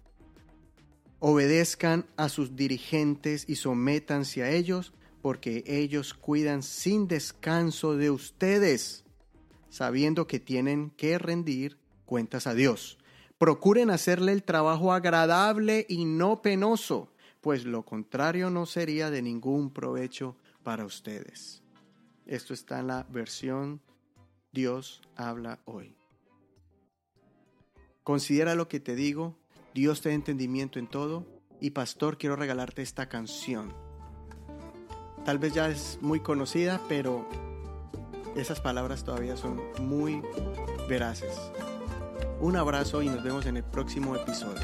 Obedezcan 1.25 2.05
a 2.17 2.29
sus 2.29 2.57
dirigentes 2.57 3.45
y 3.47 3.55
sométanse 3.55 4.43
a 4.43 4.51
ellos, 4.51 4.93
porque 5.21 5.63
ellos 5.69 6.15
cuidan 6.15 6.65
sin 6.65 7.07
descanso 7.07 7.97
de 7.97 8.11
ustedes, 8.11 9.05
sabiendo 9.69 10.27
que 10.27 10.41
tienen 10.41 10.91
que 10.91 11.19
rendir 11.19 11.79
cuentas 12.07 12.49
a 12.49 12.55
Dios. 12.55 12.99
Procuren 13.39 13.91
hacerle 13.91 14.33
el 14.33 14.43
trabajo 14.43 14.93
agradable 14.93 15.87
y 15.89 16.07
no 16.07 16.43
penoso, 16.43 17.13
pues 17.41 17.65
lo 17.67 17.85
contrario 17.85 18.51
no 18.51 18.67
sería 18.67 19.09
de 19.09 19.23
ningún 19.23 19.73
provecho 19.73 20.37
para 20.65 20.85
ustedes. 20.85 21.63
Esto 22.27 22.53
está 22.53 22.81
en 22.81 22.89
la 22.89 23.07
versión 23.09 23.81
Dios 24.51 25.03
habla 25.15 25.61
hoy. 25.67 25.95
Considera 28.03 28.57
lo 28.57 28.67
que 28.67 28.81
te 28.81 28.97
digo 28.97 29.39
Dios 29.75 30.03
te 30.03 30.11
da 30.11 30.15
entendimiento 30.15 30.79
en 30.79 30.87
todo. 30.87 31.27
Y 31.61 31.71
pastor, 31.71 32.19
quiero 32.19 32.37
regalarte 32.37 32.83
esta 32.83 33.09
canción. 33.09 33.73
Tal 35.25 35.39
vez 35.39 35.55
ya 35.55 35.69
es 35.69 35.99
muy 36.01 36.21
conocida, 36.21 36.81
pero 36.89 37.27
esas 38.37 38.61
palabras 38.61 39.05
todavía 39.05 39.37
son 39.37 39.61
muy 39.81 40.21
veraces. 40.89 41.39
Un 42.41 42.57
abrazo 42.57 43.03
y 43.03 43.09
nos 43.09 43.23
vemos 43.23 43.47
en 43.47 43.57
el 43.57 43.65
próximo 43.65 44.17
episodio. 44.17 44.63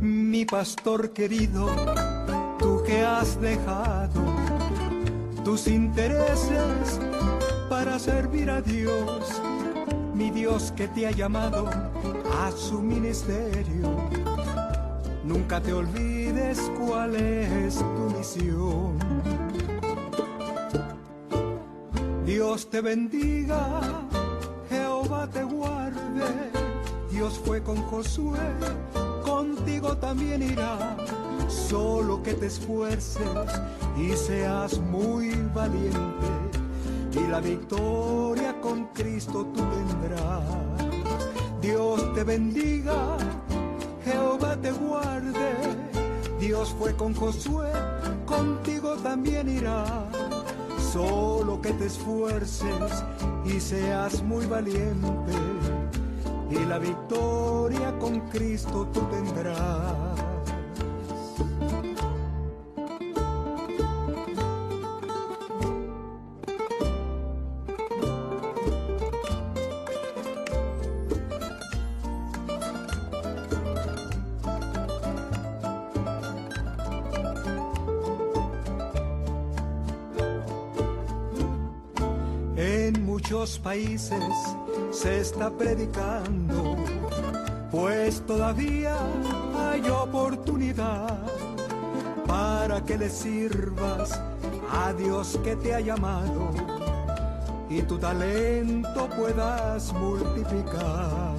Mi 0.00 0.46
pastor 0.46 1.12
querido, 1.12 1.68
tú 2.58 2.82
que 2.84 3.02
has 3.02 3.38
dejado 3.40 4.31
tus 5.44 5.66
intereses 5.66 7.00
para 7.68 7.98
servir 7.98 8.50
a 8.50 8.60
Dios, 8.60 9.40
mi 10.14 10.30
Dios 10.30 10.72
que 10.76 10.86
te 10.88 11.06
ha 11.06 11.10
llamado 11.10 11.68
a 12.40 12.50
su 12.52 12.80
ministerio. 12.80 14.08
Nunca 15.24 15.60
te 15.60 15.72
olvides 15.72 16.60
cuál 16.78 17.16
es 17.16 17.76
tu 17.76 18.16
misión. 18.16 18.98
Dios 22.24 22.70
te 22.70 22.80
bendiga, 22.80 23.80
Jehová 24.68 25.28
te 25.28 25.42
guarde. 25.42 26.50
Dios 27.10 27.40
fue 27.44 27.62
con 27.62 27.76
Josué, 27.82 28.38
contigo 29.24 29.96
también 29.96 30.42
irá 30.42 30.96
solo 31.48 32.22
que 32.22 32.34
te 32.34 32.46
esfuerces 32.46 33.20
y 33.96 34.10
seas 34.16 34.78
muy 34.78 35.30
valiente 35.54 36.52
y 37.14 37.26
la 37.28 37.40
victoria 37.40 38.58
con 38.60 38.86
Cristo 38.88 39.46
tú 39.54 39.62
tendrás. 39.62 40.44
Dios 41.60 42.14
te 42.14 42.24
bendiga, 42.24 43.16
Jehová 44.04 44.56
te 44.56 44.72
guarde, 44.72 45.54
Dios 46.40 46.74
fue 46.78 46.94
con 46.96 47.14
Josué, 47.14 47.70
contigo 48.26 48.96
también 48.96 49.48
irá. 49.48 50.08
Solo 50.92 51.60
que 51.62 51.72
te 51.72 51.86
esfuerces 51.86 53.04
y 53.46 53.58
seas 53.60 54.22
muy 54.22 54.44
valiente 54.44 55.32
y 56.50 56.66
la 56.66 56.78
victoria 56.78 57.98
con 57.98 58.20
Cristo 58.28 58.86
tú 58.92 59.00
tendrás. 59.10 60.11
Países 83.72 84.34
se 84.90 85.20
está 85.20 85.48
predicando, 85.48 86.76
pues 87.70 88.20
todavía 88.26 88.94
hay 89.56 89.88
oportunidad 89.88 91.18
para 92.26 92.84
que 92.84 92.98
le 92.98 93.08
sirvas 93.08 94.20
a 94.70 94.92
Dios 94.92 95.38
que 95.42 95.56
te 95.56 95.74
ha 95.74 95.80
llamado 95.80 96.50
y 97.70 97.80
tu 97.80 97.96
talento 97.98 99.08
puedas 99.16 99.90
multiplicar. 99.94 101.32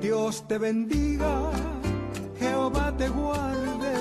Dios 0.00 0.44
te 0.46 0.58
bendiga, 0.58 1.50
Jehová 2.38 2.94
te 2.96 3.08
guarde, 3.08 3.94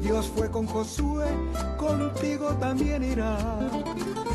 Dios 0.00 0.30
fue 0.36 0.48
con 0.48 0.66
Josué 0.66 1.26
contigo 1.82 2.46
también 2.60 3.02
irá. 3.02 3.36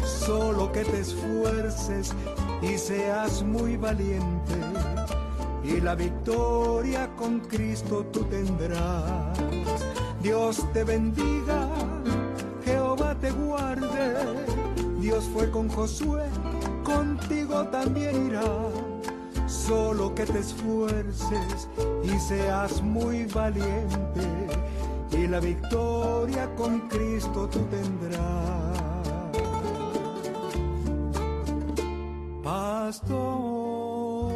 Solo 0.07 0.71
que 0.71 0.83
te 0.85 1.01
esfuerces 1.01 2.13
y 2.61 2.77
seas 2.77 3.43
muy 3.43 3.75
valiente 3.75 4.55
y 5.67 5.81
la 5.81 5.95
victoria 5.95 7.09
con 7.17 7.41
Cristo 7.41 8.05
tú 8.11 8.23
tendrás. 8.25 9.37
Dios 10.21 10.65
te 10.73 10.83
bendiga, 10.83 11.67
Jehová 12.63 13.15
te 13.15 13.31
guarde. 13.31 14.15
Dios 14.99 15.25
fue 15.33 15.49
con 15.51 15.67
Josué, 15.69 16.23
contigo 16.83 17.67
también 17.67 18.27
irá. 18.27 18.43
Solo 19.47 20.15
que 20.15 20.25
te 20.25 20.39
esfuerces 20.39 21.69
y 22.03 22.19
seas 22.19 22.81
muy 22.81 23.25
valiente 23.25 24.47
y 25.11 25.27
la 25.27 25.39
victoria 25.39 26.49
con 26.55 26.87
Cristo 26.87 27.47
tú 27.49 27.59
tendrás. 27.69 28.66
Pastor, 32.87 34.31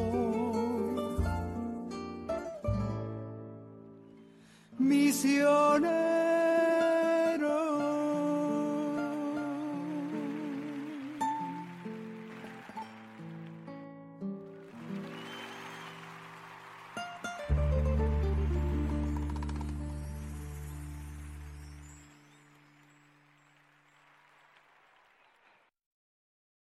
misiones 4.77 6.10